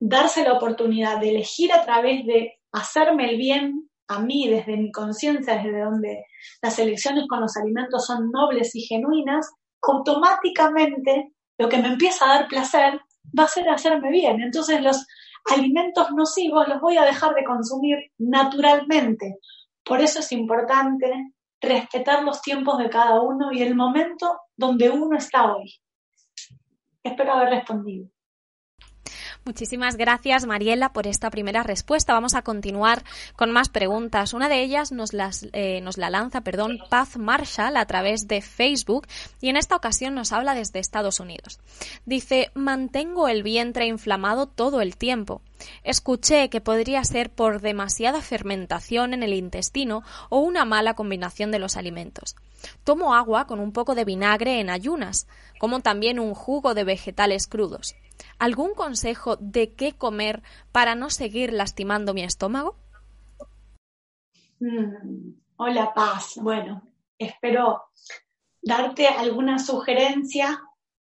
darse 0.00 0.42
la 0.42 0.54
oportunidad 0.54 1.20
de 1.20 1.30
elegir 1.30 1.72
a 1.72 1.84
través 1.84 2.26
de 2.26 2.61
hacerme 2.72 3.30
el 3.30 3.36
bien 3.36 3.88
a 4.08 4.18
mí 4.20 4.48
desde 4.48 4.76
mi 4.76 4.90
conciencia, 4.90 5.56
desde 5.56 5.80
donde 5.80 6.24
las 6.60 6.78
elecciones 6.78 7.24
con 7.28 7.40
los 7.40 7.56
alimentos 7.56 8.06
son 8.06 8.30
nobles 8.30 8.74
y 8.74 8.82
genuinas, 8.82 9.50
automáticamente 9.82 11.32
lo 11.58 11.68
que 11.68 11.78
me 11.78 11.88
empieza 11.88 12.24
a 12.24 12.38
dar 12.38 12.48
placer 12.48 13.00
va 13.38 13.44
a 13.44 13.48
ser 13.48 13.68
hacerme 13.68 14.10
bien. 14.10 14.40
Entonces 14.40 14.82
los 14.82 15.06
alimentos 15.50 16.10
nocivos 16.12 16.68
los 16.68 16.80
voy 16.80 16.96
a 16.96 17.04
dejar 17.04 17.34
de 17.34 17.44
consumir 17.44 17.98
naturalmente. 18.18 19.38
Por 19.84 20.00
eso 20.00 20.20
es 20.20 20.32
importante 20.32 21.34
respetar 21.60 22.24
los 22.24 22.42
tiempos 22.42 22.78
de 22.78 22.90
cada 22.90 23.20
uno 23.20 23.52
y 23.52 23.62
el 23.62 23.74
momento 23.74 24.40
donde 24.56 24.90
uno 24.90 25.16
está 25.16 25.54
hoy. 25.54 25.80
Espero 27.02 27.32
haber 27.32 27.50
respondido. 27.50 28.11
Muchísimas 29.44 29.96
gracias, 29.96 30.46
Mariela, 30.46 30.92
por 30.92 31.08
esta 31.08 31.28
primera 31.28 31.64
respuesta. 31.64 32.12
Vamos 32.12 32.34
a 32.34 32.42
continuar 32.42 33.02
con 33.34 33.50
más 33.50 33.68
preguntas. 33.68 34.34
Una 34.34 34.48
de 34.48 34.62
ellas 34.62 34.92
nos, 34.92 35.10
eh, 35.52 35.80
nos 35.80 35.98
la 35.98 36.10
lanza, 36.10 36.42
perdón, 36.42 36.78
Paz 36.88 37.16
Marshall 37.16 37.76
a 37.76 37.86
través 37.86 38.28
de 38.28 38.40
Facebook 38.40 39.08
y 39.40 39.48
en 39.48 39.56
esta 39.56 39.74
ocasión 39.74 40.14
nos 40.14 40.30
habla 40.30 40.54
desde 40.54 40.78
Estados 40.78 41.18
Unidos. 41.18 41.58
Dice, 42.06 42.52
mantengo 42.54 43.26
el 43.26 43.42
vientre 43.42 43.86
inflamado 43.86 44.46
todo 44.46 44.80
el 44.80 44.96
tiempo. 44.96 45.42
Escuché 45.82 46.48
que 46.48 46.60
podría 46.60 47.02
ser 47.02 47.28
por 47.28 47.60
demasiada 47.60 48.22
fermentación 48.22 49.12
en 49.12 49.24
el 49.24 49.34
intestino 49.34 50.04
o 50.28 50.38
una 50.38 50.64
mala 50.64 50.94
combinación 50.94 51.50
de 51.50 51.58
los 51.58 51.76
alimentos. 51.76 52.36
Tomo 52.84 53.14
agua 53.14 53.46
con 53.46 53.60
un 53.60 53.72
poco 53.72 53.94
de 53.94 54.04
vinagre 54.04 54.60
en 54.60 54.70
ayunas, 54.70 55.26
como 55.58 55.80
también 55.80 56.18
un 56.18 56.34
jugo 56.34 56.74
de 56.74 56.84
vegetales 56.84 57.46
crudos. 57.46 57.94
¿Algún 58.38 58.74
consejo 58.74 59.36
de 59.36 59.74
qué 59.74 59.92
comer 59.92 60.42
para 60.72 60.94
no 60.94 61.10
seguir 61.10 61.52
lastimando 61.52 62.14
mi 62.14 62.22
estómago? 62.22 62.76
Mm, 64.60 65.34
hola 65.56 65.92
Paz, 65.94 66.34
bueno, 66.36 66.82
espero 67.18 67.82
darte 68.62 69.08
alguna 69.08 69.58
sugerencia. 69.58 70.62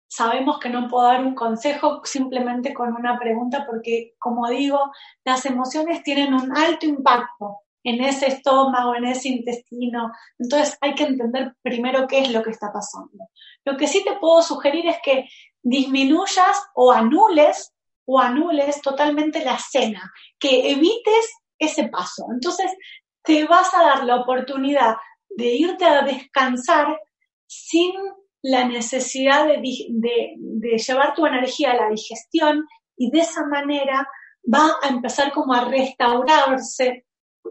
Sabemos 0.08 0.58
que 0.58 0.68
no 0.68 0.88
puedo 0.88 1.06
dar 1.06 1.24
un 1.24 1.34
consejo 1.34 2.02
simplemente 2.04 2.74
con 2.74 2.94
una 2.94 3.18
pregunta 3.18 3.66
porque, 3.66 4.14
como 4.18 4.48
digo, 4.48 4.92
las 5.24 5.46
emociones 5.46 6.02
tienen 6.02 6.34
un 6.34 6.56
alto 6.56 6.86
impacto 6.86 7.60
en 7.84 8.02
ese 8.02 8.26
estómago, 8.26 8.94
en 8.94 9.06
ese 9.06 9.28
intestino. 9.28 10.12
Entonces 10.38 10.76
hay 10.80 10.94
que 10.94 11.04
entender 11.04 11.54
primero 11.62 12.06
qué 12.06 12.20
es 12.20 12.32
lo 12.32 12.42
que 12.42 12.50
está 12.50 12.72
pasando. 12.72 13.28
Lo 13.64 13.76
que 13.76 13.86
sí 13.86 14.04
te 14.04 14.16
puedo 14.16 14.42
sugerir 14.42 14.86
es 14.86 14.96
que 15.04 15.28
disminuyas 15.62 16.62
o 16.74 16.92
anules 16.92 17.72
o 18.04 18.18
anules 18.18 18.80
totalmente 18.82 19.44
la 19.44 19.58
cena, 19.58 20.12
que 20.38 20.70
evites 20.70 21.32
ese 21.58 21.88
paso. 21.88 22.26
Entonces, 22.32 22.70
te 23.22 23.44
vas 23.44 23.72
a 23.74 23.82
dar 23.82 24.04
la 24.04 24.16
oportunidad 24.16 24.96
de 25.30 25.54
irte 25.54 25.84
a 25.84 26.02
descansar 26.02 26.98
sin 27.46 27.92
la 28.42 28.64
necesidad 28.64 29.46
de, 29.46 29.60
de, 29.88 30.78
llevar 30.78 31.14
tu 31.14 31.24
energía 31.26 31.72
a 31.72 31.76
la 31.76 31.90
digestión 31.90 32.66
y 32.96 33.10
de 33.10 33.20
esa 33.20 33.46
manera 33.46 34.06
va 34.52 34.76
a 34.82 34.88
empezar 34.88 35.32
como 35.32 35.54
a 35.54 35.64
restaurarse 35.64 37.06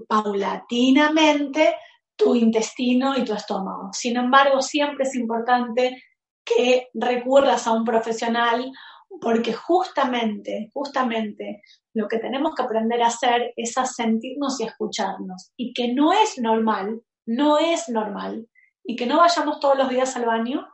paulatinamente 0.08 1.76
tu 2.16 2.36
intestino 2.36 3.18
y 3.18 3.24
tu 3.24 3.34
estómago. 3.34 3.90
Sin 3.94 4.18
embargo, 4.18 4.62
siempre 4.62 5.06
es 5.06 5.16
importante 5.16 6.04
que 6.44 6.90
recurras 6.94 7.68
a 7.68 7.72
un 7.72 7.86
profesional 7.86 8.72
porque 9.20 9.54
justamente, 9.54 10.70
justamente 10.74 11.62
lo 11.94 12.08
que 12.08 12.20
tenemos 12.20 12.56
que 12.56 12.64
aprender 12.64 13.02
a 13.04 13.08
hacer 13.08 13.54
es 13.56 13.78
a 13.78 13.86
sentirnos 13.86 14.60
y 14.60 14.64
escucharnos 14.64 15.52
y 15.58 15.74
que 15.74 15.94
no 15.94 16.14
es 16.14 16.40
normal, 16.40 17.02
no 17.26 17.58
es 17.58 17.90
normal, 17.90 18.48
y 18.84 18.96
que 18.96 19.06
no 19.06 19.18
vayamos 19.18 19.60
todos 19.60 19.78
los 19.78 19.90
días 19.90 20.16
al 20.16 20.26
baño, 20.26 20.68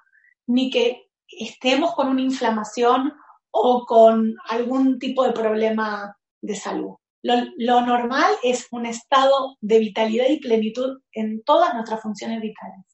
ni 0.47 0.69
que 0.69 1.09
estemos 1.27 1.93
con 1.93 2.07
una 2.07 2.21
inflamación 2.21 3.13
o 3.51 3.85
con 3.85 4.35
algún 4.49 4.99
tipo 4.99 5.23
de 5.23 5.33
problema 5.33 6.17
de 6.41 6.55
salud. 6.55 6.95
Lo, 7.57 7.81
normal 7.81 8.31
es 8.43 8.67
un 8.71 8.85
estado 8.85 9.57
de 9.61 9.79
vitalidad 9.79 10.25
y 10.29 10.39
plenitud 10.39 10.99
en 11.11 11.43
todas 11.43 11.73
nuestras 11.73 12.01
funciones 12.01 12.41
vitales. 12.41 12.85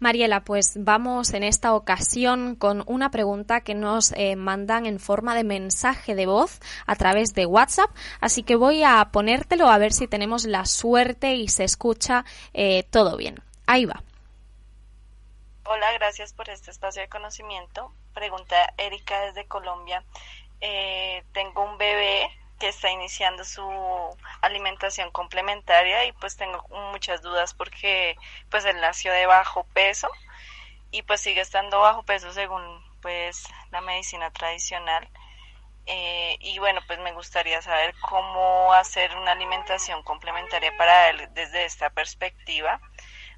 Mariela, 0.00 0.44
pues 0.44 0.74
vamos 0.76 1.32
en 1.32 1.44
esta 1.44 1.74
ocasión 1.74 2.56
con 2.56 2.82
una 2.86 3.10
pregunta 3.10 3.60
que 3.60 3.74
nos 3.74 4.12
eh, 4.12 4.36
mandan 4.36 4.86
en 4.86 4.98
forma 4.98 5.34
de 5.34 5.44
mensaje 5.44 6.14
de 6.14 6.26
voz 6.26 6.60
a 6.86 6.96
través 6.96 7.32
de 7.32 7.46
WhatsApp, 7.46 7.90
así 8.20 8.42
que 8.42 8.56
voy 8.56 8.82
a 8.82 9.02
ponértelo 9.12 9.68
a 9.68 9.78
ver 9.78 9.92
si 9.92 10.08
tenemos 10.08 10.44
la 10.44 10.66
suerte 10.66 11.36
y 11.36 11.48
se 11.48 11.64
escucha 11.64 12.24
eh, 12.52 12.82
todo 12.90 13.16
bien. 13.16 13.36
Ahí 13.66 13.86
va. 13.86 14.02
Hola, 15.66 15.92
gracias 15.94 16.34
por 16.34 16.50
este 16.50 16.70
espacio 16.70 17.00
de 17.00 17.08
conocimiento. 17.08 17.90
Pregunta 18.12 18.56
Erika 18.76 19.22
desde 19.22 19.46
Colombia. 19.46 20.04
Eh, 20.66 21.22
tengo 21.32 21.62
un 21.62 21.76
bebé 21.76 22.30
que 22.58 22.68
está 22.68 22.90
iniciando 22.90 23.44
su 23.44 23.62
alimentación 24.40 25.10
complementaria 25.10 26.06
y 26.06 26.12
pues 26.12 26.38
tengo 26.38 26.64
muchas 26.90 27.20
dudas 27.20 27.52
porque 27.52 28.16
pues 28.50 28.64
él 28.64 28.80
nació 28.80 29.12
de 29.12 29.26
bajo 29.26 29.64
peso 29.74 30.08
y 30.90 31.02
pues 31.02 31.20
sigue 31.20 31.42
estando 31.42 31.80
bajo 31.80 32.02
peso 32.04 32.32
según 32.32 32.82
pues 33.02 33.46
la 33.72 33.82
medicina 33.82 34.30
tradicional. 34.30 35.06
Eh, 35.84 36.38
y 36.40 36.58
bueno 36.58 36.80
pues 36.86 36.98
me 37.00 37.12
gustaría 37.12 37.60
saber 37.60 37.94
cómo 38.00 38.72
hacer 38.72 39.14
una 39.18 39.32
alimentación 39.32 40.02
complementaria 40.02 40.74
para 40.78 41.10
él 41.10 41.28
desde 41.34 41.66
esta 41.66 41.90
perspectiva 41.90 42.80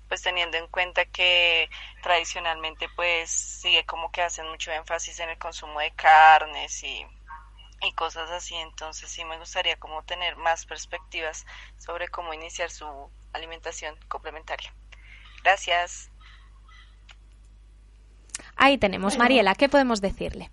pues 0.09 0.23
teniendo 0.23 0.57
en 0.57 0.69
cuenta 0.69 1.05
que 1.07 1.69
tradicionalmente 2.03 2.89
pues 2.95 3.31
sigue 3.31 3.85
como 3.85 4.13
que 4.13 4.23
hacen 4.23 4.49
mucho 4.49 4.71
énfasis 4.71 5.19
en 5.19 5.31
el 5.31 5.39
consumo 5.39 5.81
de 5.81 5.91
carnes 5.91 6.85
y, 6.85 7.05
y 7.83 7.93
cosas 7.93 8.31
así, 8.31 8.55
entonces 8.55 9.11
sí 9.11 9.25
me 9.25 9.39
gustaría 9.39 9.77
como 9.77 10.03
tener 10.05 10.37
más 10.37 10.67
perspectivas 10.67 11.45
sobre 11.79 12.09
cómo 12.09 12.33
iniciar 12.35 12.71
su 12.71 12.87
alimentación 13.33 13.95
complementaria. 14.09 14.75
Gracias. 15.43 16.11
Ahí 18.57 18.79
tenemos, 18.79 19.19
Mariela, 19.19 19.55
¿qué 19.55 19.69
podemos 19.69 20.01
decirle? 20.01 20.51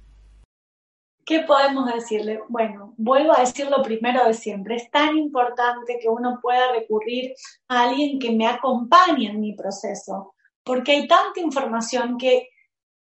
¿Qué 1.25 1.39
podemos 1.39 1.91
decirle? 1.93 2.41
Bueno, 2.49 2.93
vuelvo 2.97 3.35
a 3.35 3.39
decir 3.39 3.67
lo 3.69 3.81
primero 3.81 4.25
de 4.25 4.33
siempre. 4.33 4.75
Es 4.75 4.91
tan 4.91 5.17
importante 5.17 5.97
que 6.01 6.09
uno 6.09 6.39
pueda 6.41 6.73
recurrir 6.73 7.33
a 7.69 7.83
alguien 7.83 8.19
que 8.19 8.31
me 8.31 8.45
acompañe 8.45 9.27
en 9.27 9.39
mi 9.39 9.53
proceso, 9.53 10.33
porque 10.63 10.91
hay 10.91 11.07
tanta 11.07 11.39
información 11.39 12.17
que 12.17 12.49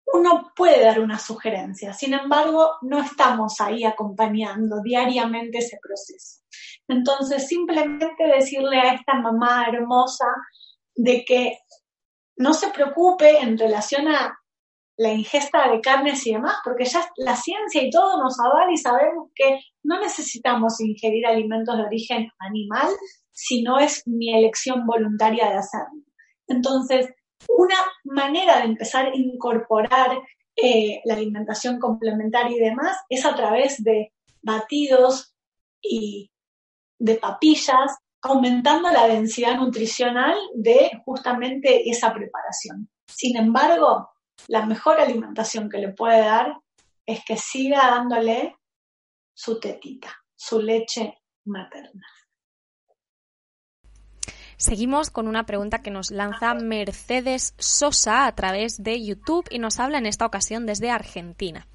uno 0.06 0.52
puede 0.54 0.84
dar 0.84 1.00
una 1.00 1.18
sugerencia. 1.18 1.92
Sin 1.92 2.14
embargo, 2.14 2.72
no 2.82 3.00
estamos 3.00 3.60
ahí 3.60 3.84
acompañando 3.84 4.80
diariamente 4.82 5.58
ese 5.58 5.78
proceso. 5.82 6.42
Entonces, 6.88 7.46
simplemente 7.48 8.24
decirle 8.24 8.78
a 8.78 8.94
esta 8.94 9.14
mamá 9.14 9.66
hermosa 9.68 10.26
de 10.94 11.24
que 11.24 11.58
no 12.36 12.52
se 12.52 12.68
preocupe 12.68 13.38
en 13.38 13.56
relación 13.56 14.08
a 14.08 14.38
la 14.98 15.12
ingesta 15.12 15.70
de 15.70 15.80
carnes 15.80 16.26
y 16.26 16.34
demás, 16.34 16.56
porque 16.64 16.84
ya 16.84 17.04
la 17.16 17.34
ciencia 17.34 17.82
y 17.82 17.90
todo 17.90 18.22
nos 18.22 18.38
avala 18.38 18.72
y 18.72 18.76
sabemos 18.76 19.30
que 19.34 19.58
no 19.82 19.98
necesitamos 20.00 20.80
ingerir 20.80 21.26
alimentos 21.26 21.76
de 21.76 21.84
origen 21.84 22.28
animal 22.38 22.88
si 23.30 23.62
no 23.62 23.78
es 23.78 24.02
mi 24.06 24.34
elección 24.34 24.86
voluntaria 24.86 25.48
de 25.48 25.56
hacerlo. 25.56 26.02
Entonces, 26.46 27.08
una 27.48 27.76
manera 28.04 28.58
de 28.58 28.64
empezar 28.64 29.06
a 29.06 29.16
incorporar 29.16 30.20
eh, 30.56 31.00
la 31.04 31.14
alimentación 31.14 31.78
complementaria 31.78 32.56
y 32.56 32.60
demás 32.60 32.96
es 33.08 33.24
a 33.24 33.34
través 33.34 33.82
de 33.82 34.12
batidos 34.42 35.34
y 35.80 36.30
de 36.98 37.16
papillas, 37.16 37.96
aumentando 38.22 38.90
la 38.90 39.08
densidad 39.08 39.56
nutricional 39.56 40.36
de 40.54 40.90
justamente 41.04 41.88
esa 41.90 42.12
preparación. 42.12 42.88
Sin 43.06 43.36
embargo, 43.36 44.10
la 44.46 44.64
mejor 44.66 45.00
alimentación 45.00 45.68
que 45.68 45.78
le 45.78 45.92
puede 45.92 46.20
dar 46.20 46.56
es 47.06 47.24
que 47.24 47.36
siga 47.36 47.90
dándole 47.90 48.56
su 49.34 49.58
tetita, 49.58 50.14
su 50.36 50.60
leche 50.60 51.18
materna. 51.46 52.06
Seguimos 54.62 55.10
con 55.10 55.26
una 55.26 55.44
pregunta 55.44 55.82
que 55.82 55.90
nos 55.90 56.12
lanza 56.12 56.54
Mercedes 56.54 57.52
Sosa 57.58 58.28
a 58.28 58.34
través 58.36 58.80
de 58.80 59.04
YouTube 59.04 59.44
y 59.50 59.58
nos 59.58 59.80
habla 59.80 59.98
en 59.98 60.06
esta 60.06 60.24
ocasión 60.24 60.66
desde 60.66 60.88
Argentina. 60.88 61.66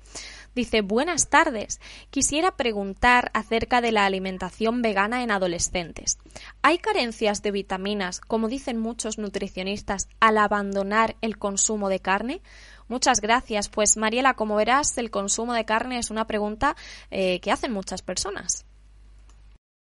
Dice, 0.55 0.79
buenas 0.79 1.29
tardes. 1.29 1.81
Quisiera 2.11 2.55
preguntar 2.55 3.29
acerca 3.33 3.81
de 3.81 3.91
la 3.91 4.05
alimentación 4.05 4.81
vegana 4.81 5.21
en 5.21 5.31
adolescentes. 5.31 6.17
¿Hay 6.61 6.77
carencias 6.77 7.41
de 7.41 7.51
vitaminas, 7.51 8.21
como 8.21 8.47
dicen 8.47 8.77
muchos 8.77 9.17
nutricionistas, 9.17 10.07
al 10.21 10.37
abandonar 10.37 11.17
el 11.19 11.37
consumo 11.37 11.89
de 11.89 11.99
carne? 11.99 12.41
Muchas 12.87 13.19
gracias. 13.19 13.67
Pues 13.67 13.97
Mariela, 13.97 14.35
como 14.35 14.55
verás, 14.55 14.97
el 14.97 15.11
consumo 15.11 15.51
de 15.51 15.65
carne 15.65 15.99
es 15.99 16.09
una 16.09 16.25
pregunta 16.25 16.77
eh, 17.11 17.41
que 17.41 17.51
hacen 17.51 17.73
muchas 17.73 18.01
personas. 18.01 18.65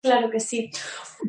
Claro 0.03 0.31
que 0.31 0.41
sí, 0.41 0.71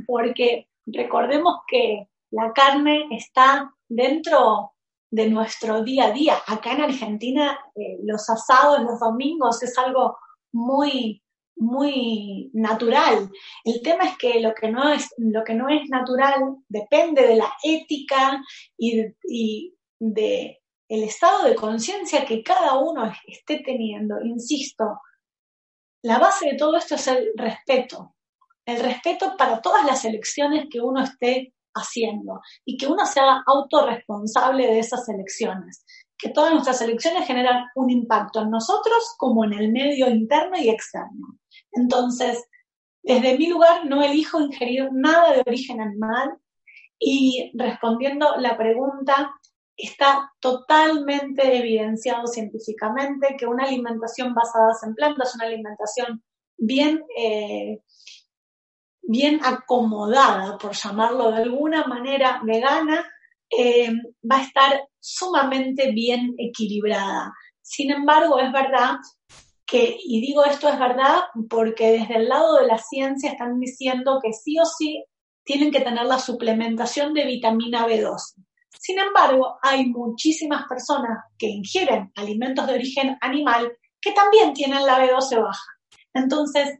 porque 0.07 0.69
recordemos 0.85 1.59
que 1.67 2.07
la 2.31 2.51
carne 2.53 3.07
está 3.11 3.73
dentro 3.87 4.73
de 5.11 5.29
nuestro 5.29 5.83
día 5.83 6.05
a 6.05 6.11
día. 6.11 6.35
Acá 6.47 6.73
en 6.73 6.81
Argentina 6.81 7.57
eh, 7.75 7.99
los 8.03 8.29
asados 8.29 8.81
los 8.81 8.99
domingos 8.99 9.61
es 9.63 9.77
algo 9.77 10.17
muy 10.51 11.21
muy 11.57 12.49
natural. 12.53 13.31
El 13.63 13.81
tema 13.81 14.03
es 14.05 14.17
que 14.17 14.41
lo 14.41 14.53
que 14.53 14.69
no 14.69 14.89
es, 14.91 15.13
lo 15.17 15.43
que 15.43 15.53
no 15.53 15.69
es 15.69 15.89
natural 15.89 16.57
depende 16.67 17.25
de 17.25 17.35
la 17.37 17.53
ética 17.63 18.43
y, 18.77 19.05
y 19.23 19.73
de 19.97 20.61
el 20.87 21.03
estado 21.03 21.43
de 21.43 21.55
conciencia 21.55 22.25
que 22.25 22.43
cada 22.43 22.77
uno 22.77 23.11
esté 23.25 23.59
teniendo. 23.59 24.21
Insisto, 24.21 24.99
la 26.03 26.19
base 26.19 26.51
de 26.51 26.57
todo 26.57 26.77
esto 26.77 26.95
es 26.95 27.07
el 27.07 27.31
respeto. 27.35 28.14
El 28.65 28.79
respeto 28.79 29.35
para 29.37 29.61
todas 29.61 29.85
las 29.85 30.05
elecciones 30.05 30.67
que 30.69 30.81
uno 30.81 31.03
esté 31.03 31.53
haciendo 31.75 32.41
y 32.63 32.77
que 32.77 32.87
uno 32.87 33.05
sea 33.05 33.43
autorresponsable 33.45 34.65
de 34.65 34.79
esas 34.79 35.07
elecciones. 35.09 35.85
Que 36.17 36.29
todas 36.29 36.53
nuestras 36.53 36.81
elecciones 36.81 37.27
generan 37.27 37.65
un 37.75 37.89
impacto 37.89 38.41
en 38.41 38.49
nosotros 38.49 39.13
como 39.17 39.43
en 39.43 39.53
el 39.53 39.71
medio 39.71 40.09
interno 40.09 40.57
y 40.57 40.69
externo. 40.69 41.37
Entonces, 41.73 42.43
desde 43.03 43.37
mi 43.37 43.47
lugar 43.47 43.85
no 43.85 44.01
elijo 44.01 44.41
ingerir 44.41 44.89
nada 44.91 45.33
de 45.33 45.43
origen 45.45 45.81
animal 45.81 46.37
y 46.97 47.51
respondiendo 47.55 48.35
la 48.37 48.57
pregunta, 48.57 49.31
está 49.77 50.31
totalmente 50.39 51.57
evidenciado 51.57 52.27
científicamente 52.27 53.35
que 53.37 53.45
una 53.45 53.65
alimentación 53.65 54.33
basada 54.33 54.71
en 54.83 54.95
plantas, 54.95 55.35
una 55.35 55.45
alimentación 55.45 56.23
bien, 56.57 57.03
eh, 57.17 57.79
bien 59.07 59.39
acomodada, 59.43 60.57
por 60.57 60.73
llamarlo 60.73 61.31
de 61.31 61.43
alguna 61.43 61.85
manera, 61.85 62.41
vegana, 62.43 63.05
eh, 63.49 63.91
va 64.29 64.37
a 64.37 64.43
estar 64.43 64.81
sumamente 64.99 65.91
bien 65.91 66.33
equilibrada. 66.37 67.31
Sin 67.61 67.91
embargo, 67.91 68.39
es 68.39 68.51
verdad 68.51 68.95
que, 69.65 69.97
y 70.03 70.21
digo 70.21 70.45
esto 70.45 70.69
es 70.69 70.79
verdad 70.79 71.23
porque 71.49 71.91
desde 71.91 72.17
el 72.17 72.29
lado 72.29 72.57
de 72.57 72.67
la 72.67 72.77
ciencia 72.77 73.31
están 73.31 73.59
diciendo 73.59 74.19
que 74.21 74.33
sí 74.33 74.57
o 74.59 74.65
sí 74.65 75.03
tienen 75.43 75.71
que 75.71 75.81
tener 75.81 76.05
la 76.05 76.19
suplementación 76.19 77.13
de 77.13 77.25
vitamina 77.25 77.87
B12. 77.87 78.43
Sin 78.79 78.99
embargo, 78.99 79.57
hay 79.61 79.87
muchísimas 79.87 80.65
personas 80.67 81.23
que 81.37 81.47
ingieren 81.47 82.11
alimentos 82.15 82.67
de 82.67 82.73
origen 82.73 83.17
animal 83.21 83.71
que 84.01 84.11
también 84.11 84.53
tienen 84.53 84.85
la 84.85 84.99
B12 84.99 85.41
baja. 85.41 85.65
Entonces, 86.13 86.77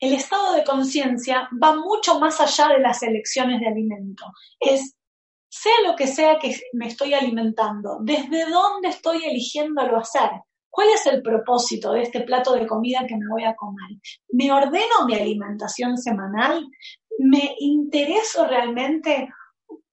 el 0.00 0.12
estado 0.12 0.54
de 0.54 0.64
conciencia 0.64 1.48
va 1.62 1.74
mucho 1.74 2.18
más 2.18 2.40
allá 2.40 2.68
de 2.74 2.80
las 2.80 3.02
elecciones 3.02 3.60
de 3.60 3.68
alimento. 3.68 4.24
Es, 4.60 4.94
sea 5.48 5.72
lo 5.86 5.96
que 5.96 6.06
sea 6.06 6.38
que 6.38 6.54
me 6.72 6.88
estoy 6.88 7.14
alimentando, 7.14 7.98
desde 8.00 8.48
dónde 8.48 8.88
estoy 8.88 9.24
eligiéndolo 9.24 9.98
hacer, 9.98 10.30
cuál 10.70 10.88
es 10.90 11.06
el 11.06 11.22
propósito 11.22 11.92
de 11.92 12.02
este 12.02 12.20
plato 12.20 12.54
de 12.54 12.66
comida 12.66 13.06
que 13.08 13.16
me 13.16 13.28
voy 13.28 13.44
a 13.44 13.56
comer. 13.56 13.90
¿Me 14.30 14.52
ordeno 14.52 15.06
mi 15.06 15.14
alimentación 15.14 15.96
semanal? 15.96 16.66
¿Me 17.18 17.56
intereso 17.58 18.46
realmente 18.46 19.28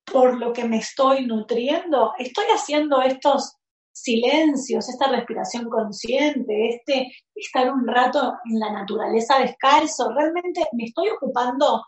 por 0.06 0.40
lo 0.40 0.54
que 0.54 0.66
me 0.66 0.78
estoy 0.78 1.26
nutriendo, 1.26 2.14
estoy 2.18 2.46
haciendo 2.54 3.02
estos 3.02 3.58
silencios, 3.96 4.90
esta 4.90 5.08
respiración 5.08 5.70
consciente, 5.70 6.70
este 6.70 7.14
estar 7.34 7.72
un 7.72 7.88
rato 7.88 8.34
en 8.44 8.60
la 8.60 8.72
naturaleza 8.72 9.40
descalzo, 9.40 10.12
realmente 10.14 10.68
me 10.74 10.84
estoy 10.84 11.10
ocupando 11.10 11.82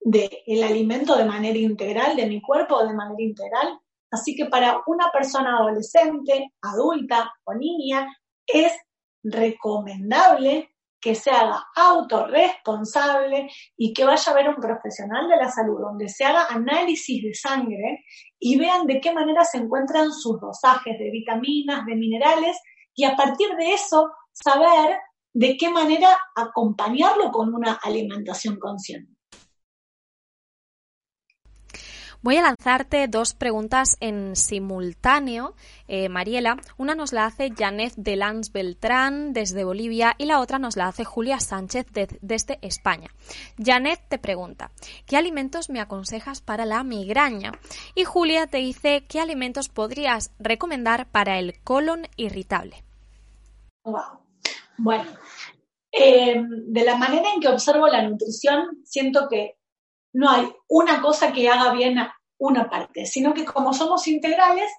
del 0.00 0.28
el 0.46 0.62
alimento 0.64 1.16
de 1.16 1.24
manera 1.24 1.56
integral, 1.56 2.16
de 2.16 2.26
mi 2.26 2.42
cuerpo 2.42 2.84
de 2.84 2.94
manera 2.94 3.22
integral. 3.22 3.78
Así 4.10 4.34
que 4.34 4.46
para 4.46 4.82
una 4.86 5.10
persona 5.12 5.58
adolescente, 5.58 6.52
adulta 6.62 7.32
o 7.44 7.54
niña, 7.54 8.06
es 8.44 8.72
recomendable 9.22 10.70
que 11.06 11.14
se 11.14 11.30
haga 11.30 11.64
autorresponsable 11.76 13.48
y 13.76 13.94
que 13.94 14.04
vaya 14.04 14.32
a 14.32 14.34
ver 14.34 14.48
un 14.48 14.56
profesional 14.56 15.28
de 15.28 15.36
la 15.36 15.48
salud 15.48 15.78
donde 15.78 16.08
se 16.08 16.24
haga 16.24 16.46
análisis 16.50 17.22
de 17.22 17.32
sangre 17.32 18.04
y 18.40 18.58
vean 18.58 18.88
de 18.88 19.00
qué 19.00 19.12
manera 19.12 19.44
se 19.44 19.58
encuentran 19.58 20.10
sus 20.12 20.40
dosajes 20.40 20.98
de 20.98 21.08
vitaminas, 21.12 21.86
de 21.86 21.94
minerales 21.94 22.60
y 22.92 23.04
a 23.04 23.14
partir 23.14 23.46
de 23.56 23.74
eso 23.74 24.10
saber 24.32 24.96
de 25.32 25.56
qué 25.56 25.70
manera 25.70 26.08
acompañarlo 26.34 27.30
con 27.30 27.54
una 27.54 27.74
alimentación 27.74 28.58
consciente. 28.58 29.15
Voy 32.26 32.38
a 32.38 32.42
lanzarte 32.42 33.06
dos 33.06 33.34
preguntas 33.34 33.96
en 34.00 34.34
simultáneo, 34.34 35.54
eh, 35.86 36.08
Mariela. 36.08 36.56
Una 36.76 36.96
nos 36.96 37.12
la 37.12 37.24
hace 37.24 37.52
Janet 37.56 37.92
Delans 37.96 38.50
Beltrán 38.50 39.32
desde 39.32 39.62
Bolivia 39.62 40.16
y 40.18 40.24
la 40.24 40.40
otra 40.40 40.58
nos 40.58 40.76
la 40.76 40.88
hace 40.88 41.04
Julia 41.04 41.38
Sánchez 41.38 41.86
desde 42.20 42.58
España. 42.62 43.10
Janet 43.64 44.00
te 44.08 44.18
pregunta, 44.18 44.72
¿qué 45.06 45.16
alimentos 45.16 45.70
me 45.70 45.78
aconsejas 45.78 46.40
para 46.40 46.66
la 46.66 46.82
migraña? 46.82 47.52
Y 47.94 48.02
Julia 48.02 48.48
te 48.48 48.56
dice, 48.56 49.04
¿qué 49.08 49.20
alimentos 49.20 49.68
podrías 49.68 50.32
recomendar 50.40 51.06
para 51.06 51.38
el 51.38 51.62
colon 51.62 52.08
irritable? 52.16 52.82
Wow. 53.84 54.18
Bueno, 54.78 55.04
eh, 55.92 56.42
de 56.42 56.84
la 56.84 56.96
manera 56.96 57.32
en 57.32 57.40
que 57.40 57.46
observo 57.46 57.86
la 57.86 58.02
nutrición, 58.02 58.80
siento 58.82 59.28
que 59.28 59.58
no 60.16 60.30
hay 60.30 60.50
una 60.68 61.02
cosa 61.02 61.30
que 61.30 61.46
haga 61.48 61.72
bien 61.72 61.98
a 61.98 62.16
una 62.38 62.70
parte, 62.70 63.04
sino 63.04 63.34
que 63.34 63.44
como 63.44 63.74
somos 63.74 64.08
integrales, 64.08 64.70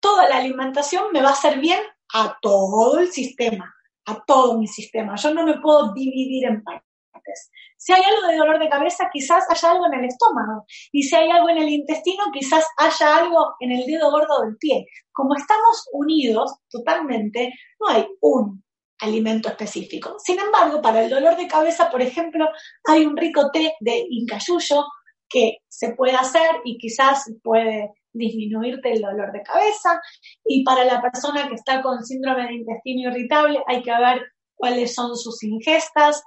toda 0.00 0.28
la 0.28 0.38
alimentación 0.38 1.12
me 1.12 1.22
va 1.22 1.28
a 1.28 1.32
hacer 1.32 1.60
bien 1.60 1.80
a 2.12 2.36
todo 2.42 2.98
el 2.98 3.12
sistema, 3.12 3.72
a 4.06 4.24
todo 4.24 4.58
mi 4.58 4.66
sistema. 4.66 5.14
Yo 5.14 5.32
no 5.32 5.44
me 5.44 5.60
puedo 5.60 5.92
dividir 5.92 6.44
en 6.46 6.64
partes. 6.64 7.52
Si 7.76 7.92
hay 7.92 8.02
algo 8.02 8.26
de 8.26 8.36
dolor 8.36 8.58
de 8.58 8.68
cabeza, 8.68 9.08
quizás 9.12 9.44
haya 9.48 9.70
algo 9.70 9.86
en 9.86 10.00
el 10.00 10.06
estómago. 10.06 10.64
Y 10.90 11.04
si 11.04 11.14
hay 11.14 11.30
algo 11.30 11.48
en 11.50 11.58
el 11.58 11.68
intestino, 11.68 12.24
quizás 12.32 12.66
haya 12.76 13.16
algo 13.16 13.54
en 13.60 13.70
el 13.70 13.86
dedo 13.86 14.10
gordo 14.10 14.42
del 14.42 14.56
pie. 14.56 14.86
Como 15.12 15.36
estamos 15.36 15.86
unidos 15.92 16.56
totalmente, 16.68 17.54
no 17.78 17.88
hay 17.94 18.08
un 18.20 18.64
alimento 19.00 19.48
específico. 19.48 20.16
Sin 20.18 20.38
embargo, 20.38 20.80
para 20.80 21.02
el 21.02 21.10
dolor 21.10 21.36
de 21.36 21.46
cabeza, 21.46 21.90
por 21.90 22.02
ejemplo, 22.02 22.48
hay 22.86 23.04
un 23.04 23.16
rico 23.16 23.50
té 23.52 23.74
de 23.80 24.06
incayuyo 24.10 24.84
que 25.28 25.58
se 25.68 25.94
puede 25.94 26.14
hacer 26.14 26.60
y 26.64 26.76
quizás 26.78 27.24
puede 27.42 27.90
disminuirte 28.12 28.92
el 28.92 29.00
dolor 29.00 29.32
de 29.32 29.42
cabeza. 29.42 30.00
Y 30.44 30.64
para 30.64 30.84
la 30.84 31.00
persona 31.00 31.48
que 31.48 31.54
está 31.54 31.82
con 31.82 32.04
síndrome 32.04 32.46
de 32.46 32.54
intestino 32.54 33.10
irritable, 33.10 33.62
hay 33.66 33.82
que 33.82 33.90
ver 33.90 34.22
cuáles 34.54 34.94
son 34.94 35.16
sus 35.16 35.42
ingestas, 35.42 36.22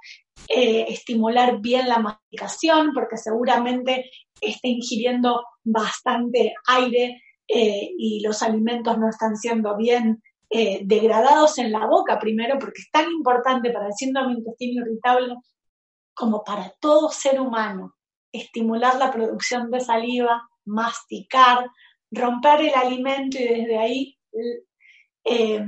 eh, 0.48 0.86
estimular 0.88 1.60
bien 1.60 1.88
la 1.88 2.00
masticación, 2.00 2.92
porque 2.94 3.18
seguramente 3.18 4.10
está 4.42 4.68
ingiriendo 4.68 5.44
bastante 5.64 6.54
aire 6.68 7.22
eh, 7.48 7.90
y 7.98 8.22
los 8.22 8.42
alimentos 8.42 8.98
no 8.98 9.10
están 9.10 9.36
siendo 9.36 9.78
bien 9.78 10.22
eh, 10.56 10.82
degradados 10.84 11.58
en 11.58 11.72
la 11.72 11.88
boca 11.88 12.20
primero, 12.20 12.60
porque 12.60 12.82
es 12.82 12.92
tan 12.92 13.10
importante 13.12 13.72
para 13.72 13.88
el 13.88 13.94
síndrome 13.94 14.34
intestino 14.34 14.86
irritable 14.86 15.36
como 16.14 16.44
para 16.44 16.72
todo 16.80 17.10
ser 17.10 17.42
humano, 17.42 17.96
estimular 18.32 18.98
la 18.98 19.12
producción 19.12 19.72
de 19.72 19.80
saliva, 19.80 20.48
masticar, 20.66 21.72
romper 22.12 22.62
el 22.62 22.76
alimento 22.76 23.40
y 23.40 23.48
desde 23.48 23.80
ahí 23.80 24.20
eh, 25.24 25.66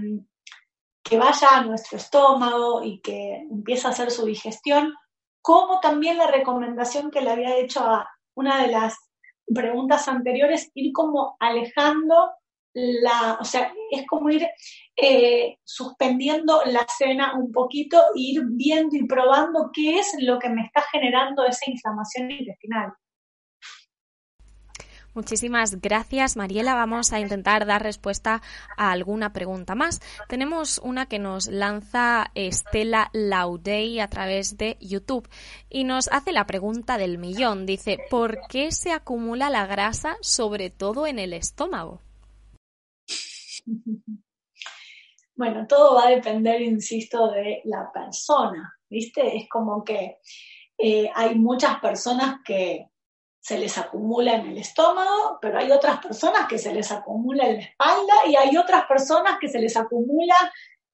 que 1.02 1.18
vaya 1.18 1.48
a 1.54 1.64
nuestro 1.64 1.98
estómago 1.98 2.84
y 2.84 3.02
que 3.02 3.38
empiece 3.50 3.88
a 3.88 3.90
hacer 3.90 4.12
su 4.12 4.24
digestión, 4.24 4.94
como 5.42 5.80
también 5.80 6.20
la 6.20 6.28
recomendación 6.28 7.10
que 7.10 7.22
le 7.22 7.32
había 7.32 7.58
hecho 7.58 7.80
a 7.80 8.08
una 8.36 8.62
de 8.62 8.68
las 8.68 8.96
preguntas 9.52 10.08
anteriores, 10.08 10.70
ir 10.76 10.94
como 10.94 11.38
alejando 11.40 12.30
la, 12.76 13.38
o 13.40 13.46
sea, 13.46 13.74
es 13.90 14.06
como 14.06 14.30
ir 14.30 14.46
eh, 14.96 15.58
suspendiendo 15.64 16.62
la 16.66 16.86
cena 16.98 17.34
un 17.36 17.52
poquito 17.52 17.98
e 18.16 18.20
ir 18.20 18.42
viendo 18.52 18.96
y 18.96 19.08
probando 19.08 19.72
qué 19.74 20.00
es 20.00 20.16
lo 20.20 20.38
que 20.38 20.50
me 20.50 20.64
está 20.64 20.82
generando 20.92 21.46
esa 21.46 21.72
inflamación 21.72 22.30
intestinal. 22.32 22.94
Muchísimas 25.14 25.80
gracias, 25.80 26.36
Mariela. 26.36 26.76
Vamos 26.76 27.14
a 27.14 27.22
intentar 27.22 27.66
dar 27.66 27.82
respuesta 27.82 28.42
a 28.76 28.92
alguna 28.92 29.32
pregunta 29.32 29.74
más. 29.74 30.02
Tenemos 30.28 30.82
una 30.84 31.06
que 31.06 31.20
nos 31.20 31.48
lanza 31.48 32.32
Estela 32.36 33.10
Laudey 33.14 34.02
a 34.02 34.10
través 34.10 34.58
de 34.58 34.76
YouTube 34.82 35.30
y 35.70 35.86
nos 35.86 36.10
hace 36.12 36.34
la 36.34 36.46
pregunta 36.46 36.98
del 36.98 37.18
millón. 37.18 37.66
Dice, 37.66 37.98
¿por 38.10 38.40
qué 38.50 38.74
se 38.74 38.92
acumula 38.92 39.50
la 39.50 39.66
grasa 39.66 40.18
sobre 40.20 40.70
todo 40.70 41.08
en 41.08 41.18
el 41.18 41.32
estómago? 41.32 42.05
Bueno, 45.38 45.68
todo 45.68 45.96
va 45.96 46.08
a 46.08 46.12
depender, 46.12 46.62
insisto, 46.62 47.30
de 47.30 47.62
la 47.66 47.92
persona, 47.92 48.74
¿viste? 48.90 49.36
Es 49.36 49.50
como 49.50 49.84
que 49.84 50.20
eh, 50.78 51.10
hay 51.14 51.36
muchas 51.36 51.80
personas 51.82 52.38
que 52.46 52.88
se 53.42 53.60
les 53.60 53.78
acumula 53.78 54.36
en 54.36 54.48
el 54.48 54.58
estómago, 54.58 55.38
pero 55.42 55.60
hay 55.60 55.72
otras 55.72 56.00
personas 56.00 56.48
que 56.48 56.58
se 56.58 56.74
les 56.74 56.92
acumula 56.92 57.48
en 57.48 57.58
la 57.58 57.64
espalda 57.64 58.14
y 58.28 58.36
hay 58.36 58.56
otras 58.58 58.86
personas 58.86 59.38
que 59.40 59.50
se 59.50 59.60
les 59.60 59.76
acumula 59.76 60.36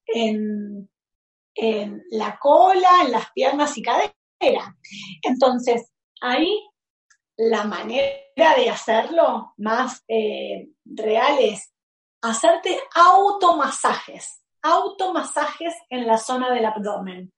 en, 0.06 0.90
en 1.54 2.02
la 2.10 2.38
cola, 2.38 2.88
en 3.06 3.12
las 3.12 3.30
piernas 3.30 3.78
y 3.78 3.82
cadera. 3.82 4.76
Entonces, 5.22 5.90
ahí 6.20 6.60
la 7.36 7.64
manera 7.64 8.56
de 8.56 8.68
hacerlo 8.68 9.54
más 9.56 10.04
eh, 10.08 10.68
real 10.84 11.38
es 11.40 11.71
hacerte 12.22 12.80
automasajes, 12.94 14.42
automasajes 14.62 15.74
en 15.90 16.06
la 16.06 16.18
zona 16.18 16.52
del 16.54 16.64
abdomen. 16.64 17.32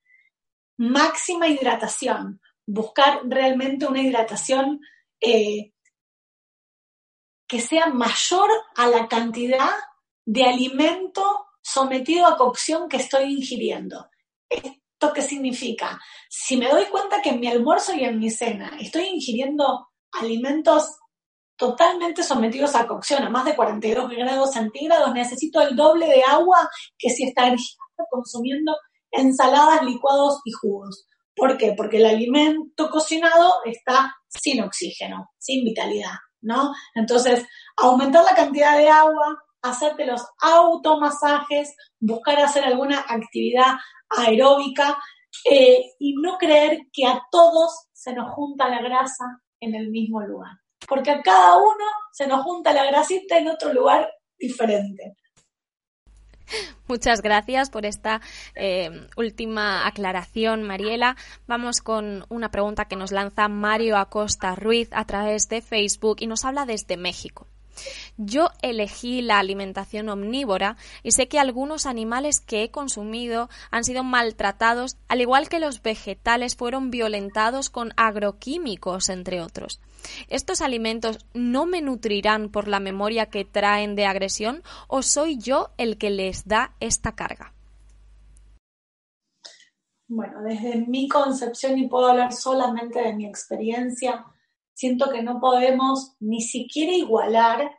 Máxima 0.77 1.49
hidratación, 1.49 2.41
buscar 2.67 3.23
realmente 3.25 3.87
una 3.87 4.03
hidratación 4.03 4.81
eh, 5.21 5.73
que 7.47 7.61
sea 7.61 7.87
mayor 7.87 8.51
a 8.77 8.87
la 8.89 9.09
cantidad 9.09 9.71
de 10.27 10.45
alimento 10.45 11.47
sometido 11.63 12.27
a 12.27 12.37
cocción 12.37 12.89
que 12.89 12.99
estoy 12.99 13.33
ingiriendo. 13.33 14.09
¿Esto 14.49 15.13
qué 15.15 15.23
significa? 15.23 16.01
Si 16.29 16.57
me 16.57 16.69
doy 16.69 16.87
cuenta 16.87 17.23
que 17.23 17.31
en 17.31 17.41
mi 17.41 17.49
almuerzo 17.49 17.95
y 17.95 18.05
en 18.05 18.19
mi 18.19 18.31
cena 18.31 18.77
estoy 18.81 19.05
ingiriendo 19.07 19.89
alimentos 20.13 20.99
totalmente 21.57 22.23
sometidos 22.23 22.75
a 22.75 22.87
cocción 22.87 23.23
a 23.23 23.31
más 23.31 23.45
de 23.45 23.55
42 23.55 24.11
grados 24.11 24.53
centígrados, 24.53 25.13
necesito 25.15 25.61
el 25.61 25.77
doble 25.77 26.07
de 26.07 26.23
agua 26.23 26.69
que 26.99 27.11
si 27.11 27.25
estaría 27.25 27.57
consumiendo 28.11 28.75
ensaladas, 29.11 29.83
licuados 29.83 30.41
y 30.45 30.53
jugos. 30.53 31.07
¿Por 31.37 31.57
qué? 31.57 31.75
Porque 31.77 31.99
el 31.99 32.07
alimento 32.07 32.91
cocinado 32.91 33.55
está 33.65 34.15
sin 34.29 34.63
oxígeno, 34.63 35.31
sin 35.39 35.65
vitalidad, 35.65 36.15
¿no? 36.41 36.73
Entonces, 36.95 37.45
aumentar 37.77 38.25
la 38.25 38.37
cantidad 38.37 38.77
de 38.77 38.89
agua, 38.89 39.43
hacerte 39.63 40.07
los 40.07 40.25
automasajes, 40.41 41.75
buscar 41.99 42.39
hacer 42.41 42.65
alguna 42.65 43.05
actividad 43.09 43.75
aeróbica 44.11 44.97
eh, 45.51 45.93
y 45.99 46.15
no 46.21 46.39
creer 46.39 46.83
que 46.93 47.07
a 47.07 47.21
todos 47.31 47.87
se 47.93 48.13
nos 48.13 48.33
junta 48.33 48.69
la 48.69 48.83
grasa 48.83 49.25
en 49.61 49.75
el 49.75 49.91
mismo 49.91 50.21
lugar 50.21 50.64
porque 50.87 51.11
a 51.11 51.23
cada 51.23 51.57
uno 51.57 51.85
se 52.13 52.27
nos 52.27 52.43
junta 52.43 52.73
la 52.73 52.85
grasita 52.85 53.39
en 53.39 53.49
otro 53.49 53.73
lugar 53.73 54.11
diferente. 54.39 55.17
Muchas 56.87 57.23
gracias 57.23 57.71
por 57.71 57.87
esta 57.87 58.21
eh, 58.55 59.09
última 59.17 59.87
aclaración, 59.87 60.63
Mariela. 60.63 61.17
Vamos 61.47 61.81
con 61.81 62.27
una 62.29 62.51
pregunta 62.51 62.85
que 62.85 62.97
nos 62.97 63.13
lanza 63.13 63.49
Mario 63.49 63.97
Acosta 63.97 64.55
Ruiz 64.55 64.89
a 64.93 65.07
través 65.07 65.49
de 65.49 65.63
Facebook 65.63 66.19
y 66.21 66.27
nos 66.27 66.45
habla 66.45 66.67
desde 66.67 66.97
México. 66.97 67.47
Yo 68.17 68.51
elegí 68.63 69.23
la 69.23 69.39
alimentación 69.39 70.09
omnívora 70.09 70.77
y 71.03 71.13
sé 71.13 71.27
que 71.27 71.41
algunos 71.41 71.87
animales 71.87 72.41
que 72.41 72.63
he 72.63 72.71
consumido 72.71 73.49
han 73.71 73.85
sido 73.85 74.05
maltratados, 74.05 74.97
al 75.09 75.21
igual 75.21 75.49
que 75.49 75.59
los 75.59 75.83
vegetales 75.83 76.55
fueron 76.55 76.91
violentados 76.91 77.71
con 77.71 77.93
agroquímicos, 77.97 79.09
entre 79.09 79.41
otros. 79.41 79.81
¿Estos 80.29 80.61
alimentos 80.61 81.27
no 81.35 81.67
me 81.67 81.83
nutrirán 81.83 82.51
por 82.51 82.69
la 82.69 82.81
memoria 82.81 83.27
que 83.27 83.45
traen 83.45 83.95
de 83.95 84.07
agresión 84.07 84.63
o 84.89 85.03
soy 85.03 85.39
yo 85.39 85.71
el 85.77 85.99
que 85.99 86.11
les 86.11 86.47
da 86.47 86.75
esta 86.81 87.15
carga? 87.15 87.53
Bueno, 90.07 90.43
desde 90.43 90.87
mi 90.87 91.09
concepción 91.09 91.79
y 91.79 91.89
puedo 91.89 92.07
hablar 92.07 92.33
solamente 92.33 93.01
de 93.01 93.15
mi 93.15 93.27
experiencia, 93.27 94.25
siento 94.75 95.11
que 95.11 95.23
no 95.23 95.41
podemos 95.41 96.15
ni 96.21 96.43
siquiera 96.43 96.93
igualar 96.93 97.71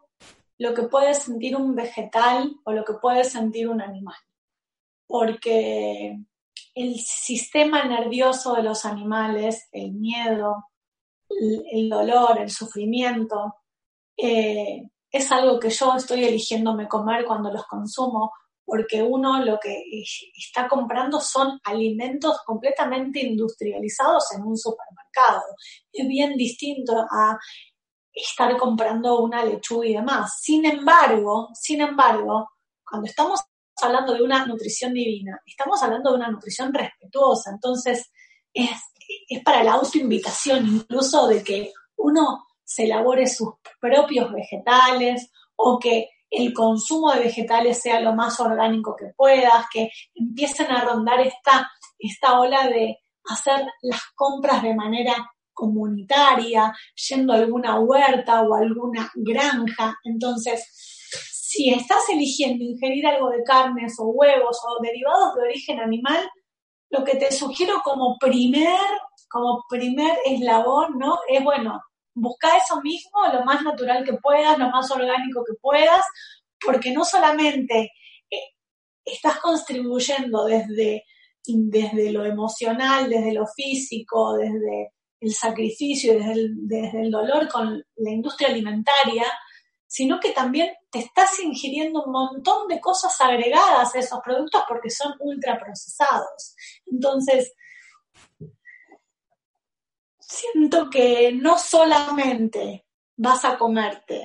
lo 0.57 0.73
que 0.73 0.83
puede 0.83 1.13
sentir 1.13 1.55
un 1.55 1.75
vegetal 1.75 2.55
o 2.63 2.71
lo 2.71 2.83
que 2.83 2.93
puede 2.93 3.23
sentir 3.23 3.69
un 3.69 3.81
animal. 3.81 4.15
Porque 5.07 6.17
el 6.73 6.99
sistema 6.99 7.83
nervioso 7.85 8.55
de 8.55 8.63
los 8.63 8.85
animales, 8.85 9.67
el 9.71 9.93
miedo, 9.93 10.65
el, 11.71 11.89
dolor, 11.89 12.39
el 12.39 12.49
sufrimiento, 12.49 13.55
eh, 14.17 14.83
es 15.11 15.31
algo 15.31 15.59
que 15.59 15.69
yo 15.69 15.95
estoy 15.95 16.23
eligiéndome 16.25 16.87
comer 16.87 17.25
cuando 17.25 17.51
los 17.51 17.65
consumo, 17.65 18.31
porque 18.65 19.01
uno 19.01 19.43
lo 19.43 19.59
que 19.59 19.83
está 20.35 20.67
comprando 20.67 21.19
son 21.19 21.59
alimentos 21.63 22.39
completamente 22.45 23.19
industrializados 23.19 24.33
en 24.35 24.43
un 24.43 24.57
supermercado. 24.57 25.43
Es 25.93 26.07
bien 26.07 26.35
distinto 26.35 26.93
a 27.11 27.37
estar 28.11 28.57
comprando 28.57 29.21
una 29.21 29.43
lechuga 29.43 29.85
y 29.85 29.93
demás. 29.93 30.39
Sin 30.41 30.65
embargo, 30.65 31.49
sin 31.53 31.81
embargo, 31.81 32.49
cuando 32.83 33.07
estamos 33.07 33.41
hablando 33.81 34.13
de 34.13 34.23
una 34.23 34.45
nutrición 34.45 34.93
divina, 34.93 35.39
estamos 35.45 35.83
hablando 35.83 36.11
de 36.11 36.17
una 36.17 36.31
nutrición 36.31 36.73
respetuosa, 36.73 37.51
entonces 37.51 38.11
es, 38.53 38.81
es 39.27 39.43
para 39.43 39.63
la 39.63 39.73
autoinvitación 39.73 40.67
incluso 40.67 41.27
de 41.27 41.43
que 41.43 41.71
uno 41.97 42.45
se 42.63 42.83
elabore 42.83 43.27
sus 43.27 43.49
propios 43.79 44.31
vegetales 44.31 45.31
o 45.55 45.79
que 45.79 46.09
el 46.29 46.53
consumo 46.53 47.11
de 47.13 47.21
vegetales 47.21 47.81
sea 47.81 47.99
lo 48.01 48.13
más 48.13 48.39
orgánico 48.39 48.95
que 48.95 49.13
puedas, 49.15 49.65
que 49.71 49.89
empiecen 50.13 50.71
a 50.71 50.83
rondar 50.83 51.21
esta, 51.21 51.71
esta 51.97 52.39
ola 52.39 52.67
de 52.67 52.99
hacer 53.25 53.65
las 53.81 54.01
compras 54.15 54.61
de 54.61 54.75
manera 54.75 55.15
comunitaria, 55.53 56.73
yendo 57.09 57.33
a 57.33 57.37
alguna 57.37 57.79
huerta 57.79 58.41
o 58.41 58.53
alguna 58.53 59.09
granja. 59.15 59.97
Entonces, 60.03 60.67
si 61.31 61.69
estás 61.69 62.03
eligiendo 62.11 62.63
ingerir 62.63 63.07
algo 63.07 63.29
de 63.29 63.43
carnes 63.43 63.95
o 63.99 64.07
huevos 64.07 64.59
o 64.67 64.83
derivados 64.83 65.35
de 65.35 65.41
origen 65.43 65.79
animal, 65.79 66.29
lo 66.89 67.03
que 67.03 67.17
te 67.17 67.31
sugiero 67.31 67.81
como 67.83 68.17
primer, 68.19 68.79
como 69.29 69.63
primer 69.69 70.17
eslabón, 70.25 70.97
¿no? 70.97 71.17
Es 71.27 71.43
bueno, 71.43 71.81
busca 72.13 72.57
eso 72.57 72.81
mismo, 72.81 73.19
lo 73.31 73.43
más 73.43 73.63
natural 73.63 74.03
que 74.03 74.13
puedas, 74.13 74.57
lo 74.57 74.69
más 74.69 74.89
orgánico 74.91 75.43
que 75.45 75.57
puedas, 75.61 76.05
porque 76.63 76.91
no 76.91 77.03
solamente 77.03 77.91
eh, 78.29 78.53
estás 79.03 79.39
contribuyendo 79.39 80.45
desde, 80.45 81.03
desde 81.45 82.11
lo 82.11 82.25
emocional, 82.25 83.09
desde 83.09 83.33
lo 83.33 83.45
físico, 83.47 84.35
desde 84.37 84.91
el 85.19 85.33
sacrificio, 85.33 86.13
desde 86.13 86.31
el, 86.31 86.67
desde 86.67 87.01
el 87.01 87.11
dolor 87.11 87.47
con 87.49 87.83
la 87.97 88.11
industria 88.11 88.49
alimentaria, 88.49 89.25
sino 89.87 90.19
que 90.19 90.31
también 90.31 90.73
te 90.91 90.99
estás 90.99 91.39
ingiriendo 91.39 92.03
un 92.03 92.11
montón 92.11 92.67
de 92.67 92.79
cosas 92.79 93.19
agregadas 93.21 93.95
a 93.95 93.99
esos 93.99 94.19
productos 94.23 94.63
porque 94.67 94.89
son 94.89 95.13
ultraprocesados. 95.19 96.55
Entonces, 96.85 97.53
siento 100.19 100.89
que 100.89 101.31
no 101.33 101.57
solamente 101.57 102.85
vas 103.17 103.45
a 103.45 103.57
comerte 103.57 104.23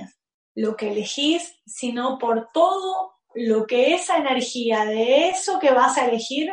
lo 0.55 0.77
que 0.77 0.91
elegís, 0.91 1.55
sino 1.67 2.19
por 2.19 2.51
todo 2.53 3.15
lo 3.35 3.67
que 3.67 3.95
esa 3.95 4.19
energía 4.19 4.85
de 4.85 5.29
eso 5.29 5.59
que 5.59 5.71
vas 5.71 5.97
a 5.97 6.07
elegir 6.07 6.51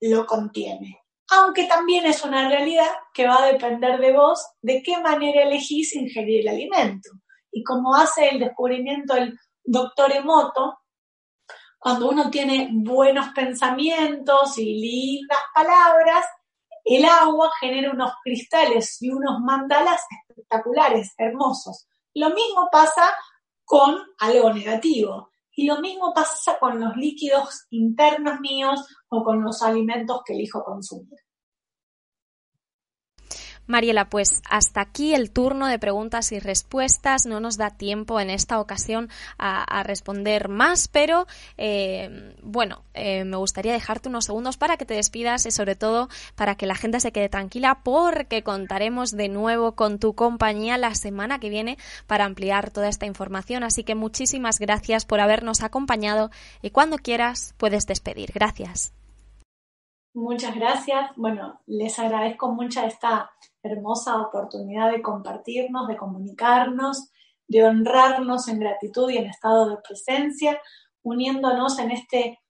lo 0.00 0.26
contiene. 0.26 1.00
Aunque 1.30 1.64
también 1.64 2.06
es 2.06 2.24
una 2.24 2.48
realidad 2.48 2.90
que 3.14 3.26
va 3.26 3.42
a 3.42 3.52
depender 3.52 4.00
de 4.00 4.12
vos 4.12 4.44
de 4.60 4.82
qué 4.82 4.98
manera 4.98 5.42
elegís 5.42 5.94
ingerir 5.94 6.40
el 6.40 6.48
alimento. 6.48 7.10
Y 7.50 7.62
como 7.64 7.94
hace 7.94 8.28
el 8.28 8.38
descubrimiento 8.38 9.14
el 9.14 9.38
doctor 9.62 10.12
Emoto, 10.12 10.78
cuando 11.78 12.10
uno 12.10 12.30
tiene 12.30 12.68
buenos 12.72 13.28
pensamientos 13.34 14.58
y 14.58 14.80
lindas 14.80 15.38
palabras, 15.54 16.26
el 16.84 17.04
agua 17.04 17.50
genera 17.58 17.90
unos 17.90 18.12
cristales 18.22 19.00
y 19.00 19.10
unos 19.10 19.40
mandalas 19.40 20.00
espectaculares, 20.28 21.14
hermosos. 21.16 21.86
Lo 22.14 22.30
mismo 22.30 22.68
pasa 22.70 23.14
con 23.64 23.98
algo 24.18 24.52
negativo. 24.52 25.30
Y 25.52 25.66
lo 25.66 25.80
mismo 25.80 26.12
pasa 26.14 26.58
con 26.58 26.80
los 26.80 26.96
líquidos 26.96 27.66
internos 27.70 28.40
míos 28.40 28.86
o 29.08 29.22
con 29.22 29.42
los 29.42 29.62
alimentos 29.62 30.22
que 30.24 30.32
elijo 30.32 30.64
consumir. 30.64 31.18
Mariela, 33.70 34.10
pues 34.10 34.42
hasta 34.48 34.80
aquí 34.80 35.14
el 35.14 35.30
turno 35.30 35.66
de 35.66 35.78
preguntas 35.78 36.32
y 36.32 36.40
respuestas. 36.40 37.24
No 37.24 37.40
nos 37.40 37.56
da 37.56 37.70
tiempo 37.70 38.20
en 38.20 38.28
esta 38.28 38.60
ocasión 38.60 39.08
a, 39.38 39.82
responder 39.84 40.48
más, 40.48 40.88
pero 40.88 41.26
eh, 41.56 42.34
bueno, 42.42 42.82
eh, 42.94 43.24
me 43.24 43.36
gustaría 43.36 43.72
dejarte 43.72 44.08
unos 44.08 44.26
segundos 44.26 44.56
para 44.56 44.76
que 44.76 44.84
te 44.84 44.94
despidas 44.94 45.46
y 45.46 45.50
sobre 45.50 45.76
todo 45.76 46.08
para 46.34 46.56
que 46.56 46.66
la 46.66 46.74
gente 46.74 47.00
se 47.00 47.12
quede 47.12 47.28
tranquila 47.28 47.80
porque 47.82 48.42
contaremos 48.42 49.12
de 49.12 49.28
nuevo 49.28 49.72
con 49.72 49.98
tu 49.98 50.14
compañía 50.14 50.76
la 50.76 50.94
semana 50.94 51.38
que 51.38 51.48
viene 51.48 51.78
para 52.06 52.24
ampliar 52.24 52.70
toda 52.70 52.88
esta 52.88 53.06
información. 53.06 53.62
Así 53.62 53.84
que 53.84 53.94
muchísimas 53.94 54.58
gracias 54.58 55.04
por 55.04 55.20
habernos 55.20 55.62
acompañado 55.62 56.30
y 56.60 56.70
cuando 56.70 56.98
quieras 56.98 57.54
puedes 57.56 57.86
despedir. 57.86 58.32
Gracias. 58.34 58.99
Muchas 60.12 60.56
gracias. 60.56 61.10
Bueno, 61.16 61.60
les 61.66 61.96
agradezco 62.00 62.50
mucho 62.52 62.80
esta 62.82 63.30
hermosa 63.62 64.20
oportunidad 64.20 64.90
de 64.90 65.02
compartirnos, 65.02 65.86
de 65.86 65.96
comunicarnos, 65.96 67.10
de 67.46 67.64
honrarnos 67.64 68.48
en 68.48 68.58
gratitud 68.58 69.08
y 69.10 69.18
en 69.18 69.26
estado 69.26 69.70
de 69.70 69.76
presencia, 69.86 70.60
uniéndonos 71.02 71.78
en 71.78 71.92
este 71.92 72.40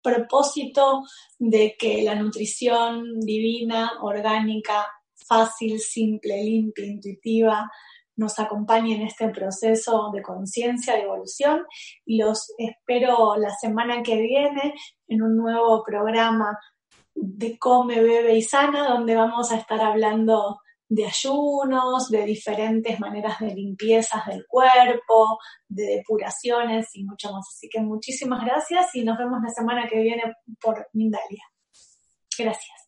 propósito 0.00 1.02
de 1.40 1.74
que 1.76 2.02
la 2.02 2.14
nutrición 2.14 3.18
divina, 3.18 3.92
orgánica, 4.00 4.86
fácil, 5.14 5.80
simple, 5.80 6.42
limpia, 6.44 6.86
intuitiva, 6.86 7.68
nos 8.14 8.38
acompañe 8.38 8.94
en 8.94 9.02
este 9.02 9.28
proceso 9.30 10.10
de 10.12 10.22
conciencia, 10.22 10.94
de 10.94 11.02
evolución 11.02 11.64
y 12.04 12.18
los 12.18 12.52
espero 12.58 13.36
la 13.36 13.50
semana 13.50 14.02
que 14.02 14.16
viene 14.16 14.74
en 15.08 15.22
un 15.22 15.36
nuevo 15.36 15.82
programa 15.84 16.58
de 17.20 17.58
Come, 17.58 18.00
Bebe 18.00 18.36
y 18.36 18.42
Sana, 18.42 18.88
donde 18.88 19.14
vamos 19.14 19.50
a 19.52 19.56
estar 19.56 19.80
hablando 19.80 20.60
de 20.88 21.04
ayunos, 21.04 22.08
de 22.10 22.24
diferentes 22.24 22.98
maneras 22.98 23.38
de 23.40 23.54
limpiezas 23.54 24.26
del 24.26 24.46
cuerpo, 24.46 25.38
de 25.68 25.96
depuraciones 25.96 26.88
y 26.94 27.04
mucho 27.04 27.30
más. 27.32 27.46
Así 27.48 27.68
que 27.68 27.80
muchísimas 27.80 28.44
gracias 28.44 28.94
y 28.94 29.04
nos 29.04 29.18
vemos 29.18 29.40
la 29.42 29.50
semana 29.50 29.88
que 29.88 30.00
viene 30.00 30.34
por 30.60 30.88
Mindalia. 30.92 31.44
Gracias. 32.38 32.87